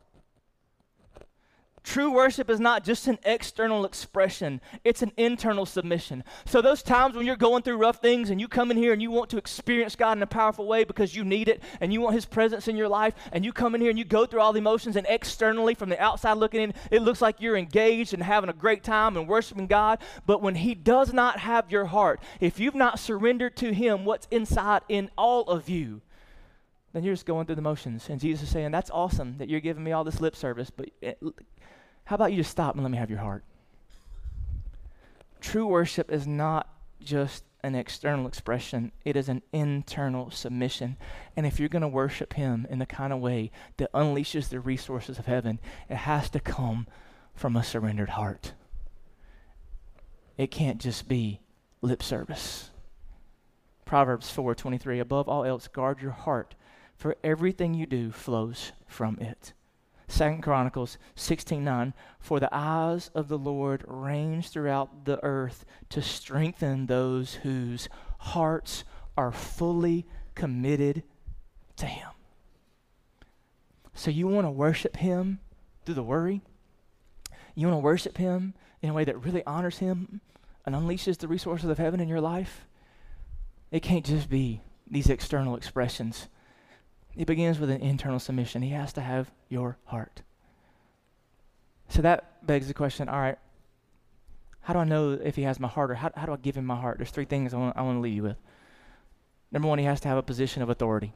True 1.84 2.10
worship 2.10 2.48
is 2.48 2.58
not 2.58 2.82
just 2.82 3.06
an 3.08 3.18
external 3.24 3.84
expression, 3.84 4.62
it's 4.84 5.02
an 5.02 5.12
internal 5.18 5.66
submission. 5.66 6.24
So, 6.46 6.62
those 6.62 6.82
times 6.82 7.14
when 7.14 7.26
you're 7.26 7.36
going 7.36 7.62
through 7.62 7.76
rough 7.76 8.00
things 8.00 8.30
and 8.30 8.40
you 8.40 8.48
come 8.48 8.70
in 8.70 8.78
here 8.78 8.94
and 8.94 9.02
you 9.02 9.10
want 9.10 9.28
to 9.30 9.36
experience 9.36 9.94
God 9.94 10.16
in 10.16 10.22
a 10.22 10.26
powerful 10.26 10.66
way 10.66 10.84
because 10.84 11.14
you 11.14 11.24
need 11.24 11.46
it 11.46 11.62
and 11.82 11.92
you 11.92 12.00
want 12.00 12.14
His 12.14 12.24
presence 12.24 12.68
in 12.68 12.76
your 12.76 12.88
life, 12.88 13.14
and 13.32 13.44
you 13.44 13.52
come 13.52 13.74
in 13.74 13.82
here 13.82 13.90
and 13.90 13.98
you 13.98 14.04
go 14.06 14.24
through 14.24 14.40
all 14.40 14.54
the 14.54 14.60
emotions, 14.60 14.96
and 14.96 15.06
externally, 15.10 15.74
from 15.74 15.90
the 15.90 16.00
outside 16.00 16.38
looking 16.38 16.62
in, 16.62 16.74
it 16.90 17.02
looks 17.02 17.20
like 17.20 17.42
you're 17.42 17.56
engaged 17.56 18.14
and 18.14 18.22
having 18.22 18.48
a 18.48 18.54
great 18.54 18.82
time 18.82 19.18
and 19.18 19.28
worshiping 19.28 19.66
God. 19.66 19.98
But 20.24 20.40
when 20.40 20.54
He 20.54 20.74
does 20.74 21.12
not 21.12 21.40
have 21.40 21.70
your 21.70 21.84
heart, 21.84 22.18
if 22.40 22.58
you've 22.58 22.74
not 22.74 22.98
surrendered 22.98 23.56
to 23.58 23.74
Him 23.74 24.06
what's 24.06 24.26
inside 24.30 24.80
in 24.88 25.10
all 25.18 25.42
of 25.42 25.68
you, 25.68 26.00
then 26.94 27.04
you're 27.04 27.12
just 27.12 27.26
going 27.26 27.44
through 27.44 27.56
the 27.56 27.62
motions. 27.62 28.08
And 28.08 28.18
Jesus 28.18 28.44
is 28.44 28.48
saying, 28.48 28.70
That's 28.70 28.90
awesome 28.90 29.36
that 29.36 29.50
you're 29.50 29.60
giving 29.60 29.84
me 29.84 29.92
all 29.92 30.04
this 30.04 30.22
lip 30.22 30.34
service, 30.34 30.70
but 30.70 30.88
how 32.04 32.14
about 32.16 32.32
you 32.32 32.38
just 32.38 32.50
stop 32.50 32.74
and 32.74 32.82
let 32.82 32.90
me 32.90 32.98
have 32.98 33.10
your 33.10 33.20
heart? 33.20 33.44
True 35.40 35.66
worship 35.66 36.10
is 36.10 36.26
not 36.26 36.68
just 37.00 37.44
an 37.62 37.74
external 37.74 38.26
expression, 38.26 38.92
it 39.04 39.16
is 39.16 39.28
an 39.28 39.42
internal 39.52 40.30
submission. 40.30 40.96
And 41.34 41.46
if 41.46 41.58
you're 41.58 41.68
going 41.68 41.82
to 41.82 41.88
worship 41.88 42.34
Him 42.34 42.66
in 42.68 42.78
the 42.78 42.86
kind 42.86 43.12
of 43.12 43.20
way 43.20 43.50
that 43.78 43.92
unleashes 43.92 44.48
the 44.50 44.60
resources 44.60 45.18
of 45.18 45.26
heaven, 45.26 45.58
it 45.88 45.96
has 45.96 46.28
to 46.30 46.40
come 46.40 46.86
from 47.34 47.56
a 47.56 47.64
surrendered 47.64 48.10
heart. 48.10 48.52
It 50.36 50.50
can't 50.50 50.80
just 50.80 51.08
be 51.08 51.40
lip 51.80 52.02
service. 52.02 52.70
Proverbs 53.84 54.30
4:23 54.30 55.00
Above 55.00 55.28
all 55.28 55.44
else 55.44 55.68
guard 55.68 56.02
your 56.02 56.12
heart 56.12 56.54
for 56.96 57.16
everything 57.24 57.74
you 57.74 57.86
do 57.86 58.10
flows 58.10 58.72
from 58.86 59.18
it. 59.18 59.52
Second 60.06 60.42
Chronicles 60.42 60.98
16:9 61.16 61.92
For 62.18 62.38
the 62.38 62.48
eyes 62.52 63.10
of 63.14 63.28
the 63.28 63.38
Lord 63.38 63.84
range 63.86 64.50
throughout 64.50 65.04
the 65.06 65.22
earth 65.24 65.64
to 65.90 66.02
strengthen 66.02 66.86
those 66.86 67.34
whose 67.34 67.88
hearts 68.18 68.84
are 69.16 69.32
fully 69.32 70.06
committed 70.34 71.02
to 71.76 71.86
him. 71.86 72.10
So 73.94 74.10
you 74.10 74.26
want 74.26 74.46
to 74.46 74.50
worship 74.50 74.96
him 74.96 75.40
through 75.84 75.94
the 75.94 76.02
worry? 76.02 76.42
You 77.54 77.68
want 77.68 77.80
to 77.80 77.84
worship 77.84 78.18
him 78.18 78.54
in 78.82 78.90
a 78.90 78.92
way 78.92 79.04
that 79.04 79.24
really 79.24 79.44
honors 79.46 79.78
him 79.78 80.20
and 80.66 80.74
unleashes 80.74 81.18
the 81.18 81.28
resources 81.28 81.70
of 81.70 81.78
heaven 81.78 82.00
in 82.00 82.08
your 82.08 82.20
life? 82.20 82.66
It 83.70 83.80
can't 83.80 84.04
just 84.04 84.28
be 84.28 84.60
these 84.86 85.08
external 85.08 85.56
expressions 85.56 86.28
it 87.16 87.26
begins 87.26 87.58
with 87.58 87.70
an 87.70 87.80
internal 87.80 88.18
submission. 88.18 88.62
He 88.62 88.70
has 88.70 88.92
to 88.94 89.00
have 89.00 89.30
your 89.48 89.78
heart. 89.84 90.22
So 91.88 92.02
that 92.02 92.46
begs 92.46 92.66
the 92.66 92.74
question 92.74 93.08
all 93.08 93.20
right, 93.20 93.38
how 94.62 94.72
do 94.72 94.80
I 94.80 94.84
know 94.84 95.12
if 95.12 95.36
he 95.36 95.42
has 95.42 95.60
my 95.60 95.68
heart, 95.68 95.90
or 95.90 95.94
how, 95.94 96.10
how 96.16 96.26
do 96.26 96.32
I 96.32 96.36
give 96.36 96.56
him 96.56 96.64
my 96.64 96.80
heart? 96.80 96.98
There's 96.98 97.10
three 97.10 97.26
things 97.26 97.52
I 97.52 97.58
want, 97.58 97.76
I 97.76 97.82
want 97.82 97.96
to 97.96 98.00
leave 98.00 98.14
you 98.14 98.22
with. 98.22 98.36
Number 99.52 99.68
one, 99.68 99.78
he 99.78 99.84
has 99.84 100.00
to 100.00 100.08
have 100.08 100.18
a 100.18 100.22
position 100.22 100.62
of 100.62 100.70
authority. 100.70 101.12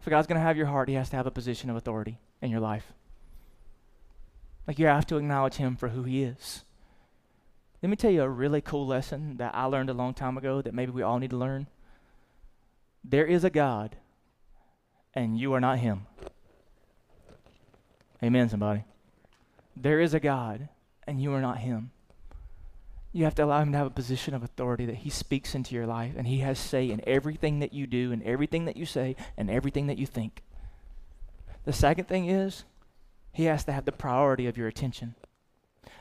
If 0.00 0.06
God's 0.08 0.26
going 0.26 0.40
to 0.40 0.46
have 0.46 0.56
your 0.56 0.66
heart, 0.66 0.88
he 0.88 0.94
has 0.96 1.10
to 1.10 1.16
have 1.16 1.26
a 1.26 1.30
position 1.30 1.70
of 1.70 1.76
authority 1.76 2.18
in 2.42 2.50
your 2.50 2.60
life. 2.60 2.92
Like 4.66 4.78
you 4.78 4.86
have 4.86 5.06
to 5.06 5.16
acknowledge 5.16 5.54
him 5.54 5.76
for 5.76 5.88
who 5.88 6.02
he 6.02 6.22
is. 6.22 6.64
Let 7.82 7.90
me 7.90 7.96
tell 7.96 8.10
you 8.10 8.22
a 8.22 8.28
really 8.28 8.60
cool 8.60 8.86
lesson 8.86 9.36
that 9.36 9.54
I 9.54 9.64
learned 9.64 9.88
a 9.88 9.94
long 9.94 10.14
time 10.14 10.36
ago 10.36 10.60
that 10.60 10.74
maybe 10.74 10.90
we 10.90 11.02
all 11.02 11.18
need 11.18 11.30
to 11.30 11.36
learn. 11.36 11.68
There 13.04 13.24
is 13.24 13.44
a 13.44 13.50
God 13.50 13.96
and 15.22 15.38
you 15.38 15.52
are 15.54 15.60
not 15.60 15.78
him. 15.78 16.06
Amen, 18.22 18.48
somebody. 18.48 18.84
There 19.76 20.00
is 20.00 20.14
a 20.14 20.20
God, 20.20 20.68
and 21.06 21.20
you 21.20 21.32
are 21.34 21.40
not 21.40 21.58
him. 21.58 21.90
You 23.12 23.24
have 23.24 23.34
to 23.36 23.44
allow 23.44 23.60
him 23.60 23.72
to 23.72 23.78
have 23.78 23.86
a 23.86 23.90
position 23.90 24.34
of 24.34 24.42
authority 24.42 24.86
that 24.86 24.96
he 24.96 25.10
speaks 25.10 25.54
into 25.54 25.74
your 25.74 25.86
life, 25.86 26.14
and 26.16 26.26
he 26.26 26.38
has 26.38 26.58
say 26.58 26.90
in 26.90 27.02
everything 27.06 27.60
that 27.60 27.72
you 27.72 27.86
do, 27.86 28.12
and 28.12 28.22
everything 28.22 28.64
that 28.66 28.76
you 28.76 28.86
say, 28.86 29.16
and 29.36 29.50
everything 29.50 29.86
that 29.86 29.98
you 29.98 30.06
think. 30.06 30.42
The 31.64 31.72
second 31.72 32.06
thing 32.06 32.28
is, 32.28 32.64
he 33.32 33.44
has 33.44 33.64
to 33.64 33.72
have 33.72 33.84
the 33.84 33.92
priority 33.92 34.46
of 34.46 34.56
your 34.56 34.68
attention. 34.68 35.14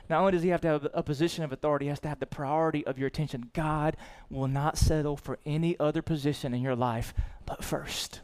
Not 0.09 0.19
only 0.19 0.31
does 0.31 0.43
he 0.43 0.49
have 0.49 0.61
to 0.61 0.67
have 0.67 0.87
a 0.93 1.03
position 1.03 1.43
of 1.43 1.51
authority, 1.51 1.85
he 1.85 1.89
has 1.89 1.99
to 2.01 2.07
have 2.07 2.19
the 2.19 2.25
priority 2.25 2.85
of 2.85 2.97
your 2.97 3.07
attention. 3.07 3.51
God 3.53 3.97
will 4.29 4.47
not 4.47 4.77
settle 4.77 5.17
for 5.17 5.39
any 5.45 5.77
other 5.79 6.01
position 6.01 6.53
in 6.53 6.61
your 6.61 6.75
life 6.75 7.13
but 7.45 7.63
first. 7.63 8.21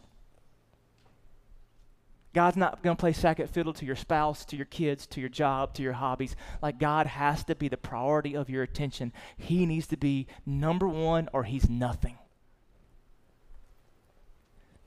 God's 2.34 2.58
not 2.58 2.82
going 2.82 2.96
to 2.96 3.00
play 3.00 3.13
second 3.13 3.50
fiddle 3.50 3.74
to 3.74 3.86
your 3.86 3.96
spouse, 3.96 4.43
to 4.46 4.56
your 4.56 4.65
kids, 4.65 5.06
to 5.08 5.19
your 5.19 5.30
job, 5.30 5.76
to 5.76 5.84
your 5.84 5.93
hobbies. 5.93 6.36
Like 6.62 6.80
God 6.80 7.06
has 7.06 7.43
to 7.46 7.56
be 7.56 7.67
the 7.67 7.78
priority 7.78 8.36
of 8.36 8.50
your 8.50 8.63
attention. 8.63 9.13
He 9.38 9.67
needs 9.67 9.88
to 9.88 9.98
be 9.98 10.28
number 10.46 10.88
one 10.88 11.30
or 11.32 11.43
he's 11.43 11.69
nothing. 11.69 12.17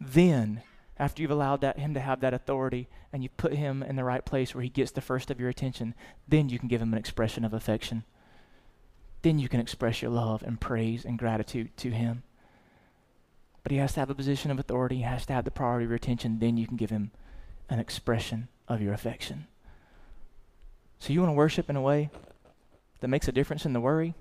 Then, 0.01 0.63
after 0.99 1.23
you've 1.23 1.31
allowed 1.31 1.61
that, 1.61 1.79
him 1.79 1.95
to 1.95 2.01
have 2.01 2.21
that 2.21 2.35
authority 2.35 2.89
and 3.13 3.23
you 3.23 3.29
put 3.29 3.55
him 3.55 3.83
in 3.83 3.95
the 3.95 4.05
right 4.05 4.25
place 4.25 4.55
where 4.55 4.63
he 4.63 4.69
gets 4.69 4.91
the 4.91 5.01
first 5.01 5.31
of 5.31 5.39
your 5.39 5.49
attention, 5.49 5.95
then 6.27 6.49
you 6.49 6.59
can 6.59 6.69
give 6.69 6.83
him 6.83 6.93
an 6.93 6.99
expression 6.99 7.45
of 7.45 7.55
affection. 7.55 8.03
Then 9.23 9.39
you 9.39 9.49
can 9.49 9.61
express 9.61 10.03
your 10.03 10.11
love 10.11 10.43
and 10.43 10.61
praise 10.61 11.05
and 11.05 11.19
gratitude 11.19 11.77
to 11.79 11.91
him. 11.91 12.25
But 13.63 13.73
he 13.73 13.79
has 13.79 13.95
to 13.95 14.01
have 14.01 14.11
a 14.11 14.15
position 14.15 14.51
of 14.51 14.59
authority, 14.59 14.97
he 14.97 15.03
has 15.03 15.27
to 15.27 15.33
have 15.33 15.45
the 15.45 15.51
priority 15.51 15.85
of 15.85 15.91
your 15.91 15.97
attention, 15.97 16.41
then 16.41 16.57
you 16.57 16.67
can 16.67 16.77
give 16.77 16.91
him 16.91 17.13
an 17.69 17.79
expression 17.79 18.49
of 18.69 18.81
your 18.81 18.93
affection. 18.93 19.47
So 20.99 21.13
you 21.13 21.21
want 21.21 21.31
to 21.31 21.37
worship 21.37 21.69
in 21.69 21.77
a 21.77 21.83
way 21.83 22.11
that 23.01 23.09
makes 23.09 23.29
a 23.29 23.33
difference 23.33 23.65
in 23.65 23.73
the 23.73 23.81
worry? 23.81 24.15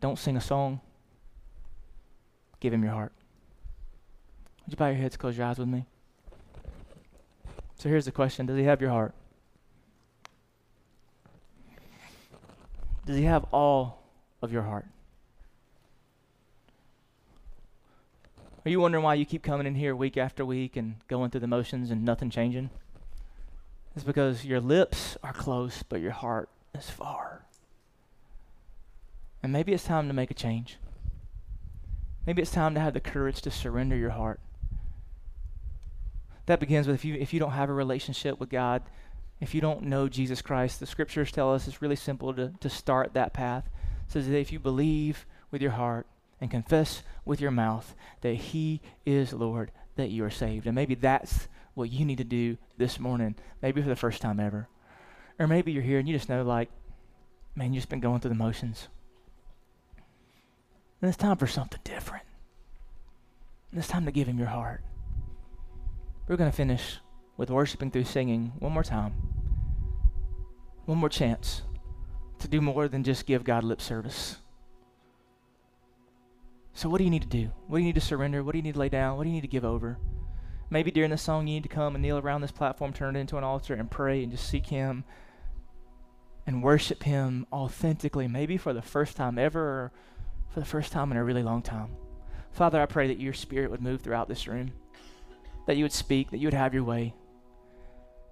Don't 0.00 0.18
sing 0.18 0.36
a 0.36 0.40
song. 0.40 0.80
Give 2.60 2.72
him 2.72 2.82
your 2.82 2.92
heart. 2.92 3.12
Would 4.64 4.72
you 4.72 4.76
bow 4.76 4.88
your 4.88 4.96
heads, 4.96 5.16
close 5.16 5.36
your 5.36 5.46
eyes 5.46 5.58
with 5.58 5.68
me? 5.68 5.86
So 7.76 7.88
here's 7.88 8.04
the 8.04 8.12
question 8.12 8.46
Does 8.46 8.56
he 8.56 8.64
have 8.64 8.80
your 8.80 8.90
heart? 8.90 9.14
Does 13.04 13.16
he 13.16 13.24
have 13.24 13.44
all 13.52 14.04
of 14.40 14.52
your 14.52 14.62
heart? 14.62 14.86
Are 18.64 18.70
you 18.70 18.80
wondering 18.80 19.02
why 19.02 19.14
you 19.14 19.24
keep 19.24 19.42
coming 19.42 19.66
in 19.66 19.74
here 19.74 19.96
week 19.96 20.16
after 20.16 20.44
week 20.44 20.76
and 20.76 20.96
going 21.08 21.30
through 21.30 21.40
the 21.40 21.48
motions 21.48 21.90
and 21.90 22.04
nothing 22.04 22.30
changing? 22.30 22.70
It's 23.96 24.04
because 24.04 24.44
your 24.44 24.60
lips 24.60 25.16
are 25.22 25.32
close, 25.32 25.82
but 25.82 26.00
your 26.00 26.12
heart 26.12 26.48
is 26.72 26.88
far. 26.88 27.44
And 29.42 29.52
maybe 29.52 29.72
it's 29.72 29.84
time 29.84 30.06
to 30.06 30.14
make 30.14 30.30
a 30.30 30.34
change. 30.34 30.78
Maybe 32.24 32.40
it's 32.40 32.52
time 32.52 32.74
to 32.74 32.80
have 32.80 32.94
the 32.94 33.00
courage 33.00 33.42
to 33.42 33.50
surrender 33.50 33.96
your 33.96 34.10
heart. 34.10 34.38
That 36.46 36.60
begins 36.60 36.86
with 36.86 36.94
if 36.94 37.04
you 37.04 37.14
if 37.14 37.32
you 37.32 37.40
don't 37.40 37.52
have 37.52 37.68
a 37.68 37.74
relationship 37.74 38.38
with 38.38 38.48
God, 38.48 38.82
if 39.40 39.54
you 39.54 39.60
don't 39.60 39.82
know 39.82 40.08
Jesus 40.08 40.40
Christ, 40.40 40.78
the 40.78 40.86
scriptures 40.86 41.32
tell 41.32 41.52
us 41.52 41.66
it's 41.66 41.82
really 41.82 41.96
simple 41.96 42.32
to, 42.34 42.52
to 42.60 42.70
start 42.70 43.14
that 43.14 43.32
path. 43.32 43.68
It 44.06 44.12
says 44.12 44.28
that 44.28 44.38
if 44.38 44.52
you 44.52 44.60
believe 44.60 45.26
with 45.50 45.60
your 45.60 45.72
heart 45.72 46.06
and 46.42 46.50
confess 46.50 47.04
with 47.24 47.40
your 47.40 47.52
mouth 47.52 47.94
that 48.20 48.34
He 48.34 48.80
is 49.06 49.32
Lord, 49.32 49.70
that 49.94 50.10
you 50.10 50.24
are 50.24 50.30
saved. 50.30 50.66
And 50.66 50.74
maybe 50.74 50.96
that's 50.96 51.46
what 51.74 51.92
you 51.92 52.04
need 52.04 52.18
to 52.18 52.24
do 52.24 52.58
this 52.76 52.98
morning, 52.98 53.36
maybe 53.62 53.80
for 53.80 53.88
the 53.88 53.96
first 53.96 54.20
time 54.20 54.40
ever. 54.40 54.68
Or 55.38 55.46
maybe 55.46 55.70
you're 55.70 55.84
here 55.84 56.00
and 56.00 56.08
you 56.08 56.16
just 56.16 56.28
know, 56.28 56.42
like, 56.42 56.68
man, 57.54 57.72
you've 57.72 57.82
just 57.82 57.88
been 57.88 58.00
going 58.00 58.18
through 58.18 58.30
the 58.30 58.34
motions. 58.34 58.88
And 61.00 61.08
it's 61.08 61.16
time 61.16 61.36
for 61.36 61.46
something 61.46 61.80
different. 61.84 62.24
And 63.70 63.78
it's 63.78 63.88
time 63.88 64.04
to 64.06 64.12
give 64.12 64.26
Him 64.26 64.38
your 64.38 64.48
heart. 64.48 64.82
We're 66.26 66.36
going 66.36 66.50
to 66.50 66.56
finish 66.56 66.98
with 67.36 67.50
worshiping 67.50 67.92
through 67.92 68.04
singing 68.04 68.52
one 68.58 68.72
more 68.72 68.82
time. 68.82 69.14
One 70.86 70.98
more 70.98 71.08
chance 71.08 71.62
to 72.40 72.48
do 72.48 72.60
more 72.60 72.88
than 72.88 73.04
just 73.04 73.26
give 73.26 73.44
God 73.44 73.62
lip 73.62 73.80
service. 73.80 74.38
So, 76.74 76.88
what 76.88 76.98
do 76.98 77.04
you 77.04 77.10
need 77.10 77.22
to 77.22 77.28
do? 77.28 77.50
What 77.66 77.78
do 77.78 77.82
you 77.82 77.88
need 77.88 77.94
to 77.96 78.00
surrender? 78.00 78.42
What 78.42 78.52
do 78.52 78.58
you 78.58 78.62
need 78.62 78.74
to 78.74 78.80
lay 78.80 78.88
down? 78.88 79.16
What 79.16 79.24
do 79.24 79.28
you 79.28 79.34
need 79.34 79.42
to 79.42 79.48
give 79.48 79.64
over? 79.64 79.98
Maybe 80.70 80.90
during 80.90 81.10
the 81.10 81.18
song, 81.18 81.46
you 81.46 81.54
need 81.54 81.64
to 81.64 81.68
come 81.68 81.94
and 81.94 82.02
kneel 82.02 82.18
around 82.18 82.40
this 82.40 82.50
platform, 82.50 82.92
turn 82.92 83.14
it 83.14 83.20
into 83.20 83.36
an 83.36 83.44
altar, 83.44 83.74
and 83.74 83.90
pray 83.90 84.22
and 84.22 84.32
just 84.32 84.48
seek 84.48 84.66
Him 84.66 85.04
and 86.46 86.62
worship 86.62 87.02
Him 87.02 87.46
authentically, 87.52 88.26
maybe 88.26 88.56
for 88.56 88.72
the 88.72 88.80
first 88.80 89.16
time 89.16 89.38
ever 89.38 89.60
or 89.60 89.92
for 90.48 90.60
the 90.60 90.66
first 90.66 90.92
time 90.92 91.10
in 91.10 91.18
a 91.18 91.24
really 91.24 91.42
long 91.42 91.60
time. 91.60 91.90
Father, 92.52 92.80
I 92.80 92.86
pray 92.86 93.06
that 93.08 93.20
your 93.20 93.34
Spirit 93.34 93.70
would 93.70 93.82
move 93.82 94.00
throughout 94.00 94.28
this 94.28 94.46
room, 94.46 94.72
that 95.66 95.76
you 95.76 95.84
would 95.84 95.92
speak, 95.92 96.30
that 96.30 96.38
you 96.38 96.46
would 96.46 96.54
have 96.54 96.74
your 96.74 96.84
way. 96.84 97.14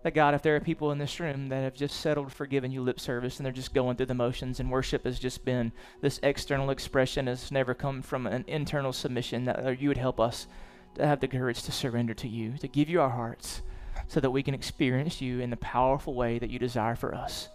That 0.02 0.14
God, 0.14 0.34
if 0.34 0.40
there 0.40 0.56
are 0.56 0.60
people 0.60 0.92
in 0.92 0.98
this 0.98 1.20
room 1.20 1.48
that 1.48 1.62
have 1.62 1.74
just 1.74 2.00
settled 2.00 2.32
for 2.32 2.46
giving 2.46 2.72
you 2.72 2.80
lip 2.80 2.98
service 2.98 3.38
and 3.38 3.44
they're 3.44 3.52
just 3.52 3.74
going 3.74 3.96
through 3.96 4.06
the 4.06 4.14
motions 4.14 4.58
and 4.58 4.70
worship 4.70 5.04
has 5.04 5.18
just 5.18 5.44
been 5.44 5.72
this 6.00 6.18
external 6.22 6.70
expression 6.70 7.26
has 7.26 7.52
never 7.52 7.74
come 7.74 8.00
from 8.00 8.26
an 8.26 8.44
internal 8.46 8.94
submission, 8.94 9.44
that 9.44 9.80
you 9.80 9.88
would 9.88 9.98
help 9.98 10.18
us 10.18 10.46
to 10.94 11.06
have 11.06 11.20
the 11.20 11.28
courage 11.28 11.62
to 11.64 11.72
surrender 11.72 12.14
to 12.14 12.28
you, 12.28 12.56
to 12.58 12.66
give 12.66 12.88
you 12.88 13.00
our 13.00 13.10
hearts 13.10 13.60
so 14.08 14.20
that 14.20 14.30
we 14.30 14.42
can 14.42 14.54
experience 14.54 15.20
you 15.20 15.40
in 15.40 15.50
the 15.50 15.56
powerful 15.58 16.14
way 16.14 16.38
that 16.38 16.48
you 16.50 16.58
desire 16.58 16.96
for 16.96 17.14
us. 17.14 17.48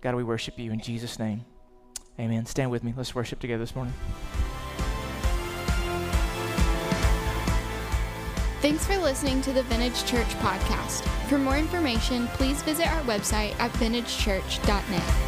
God, 0.00 0.14
we 0.14 0.22
worship 0.22 0.56
you 0.58 0.70
in 0.70 0.80
Jesus' 0.80 1.18
name. 1.18 1.44
Amen. 2.20 2.46
Stand 2.46 2.70
with 2.70 2.84
me. 2.84 2.94
Let's 2.96 3.14
worship 3.14 3.40
together 3.40 3.64
this 3.64 3.74
morning. 3.74 3.94
Thanks 8.60 8.84
for 8.84 8.98
listening 8.98 9.40
to 9.42 9.52
the 9.52 9.62
Vintage 9.62 10.04
Church 10.04 10.26
podcast. 10.40 11.02
For 11.28 11.38
more 11.38 11.56
information, 11.56 12.26
please 12.28 12.60
visit 12.62 12.88
our 12.88 13.02
website 13.02 13.54
at 13.60 13.70
vintagechurch.net. 13.74 15.27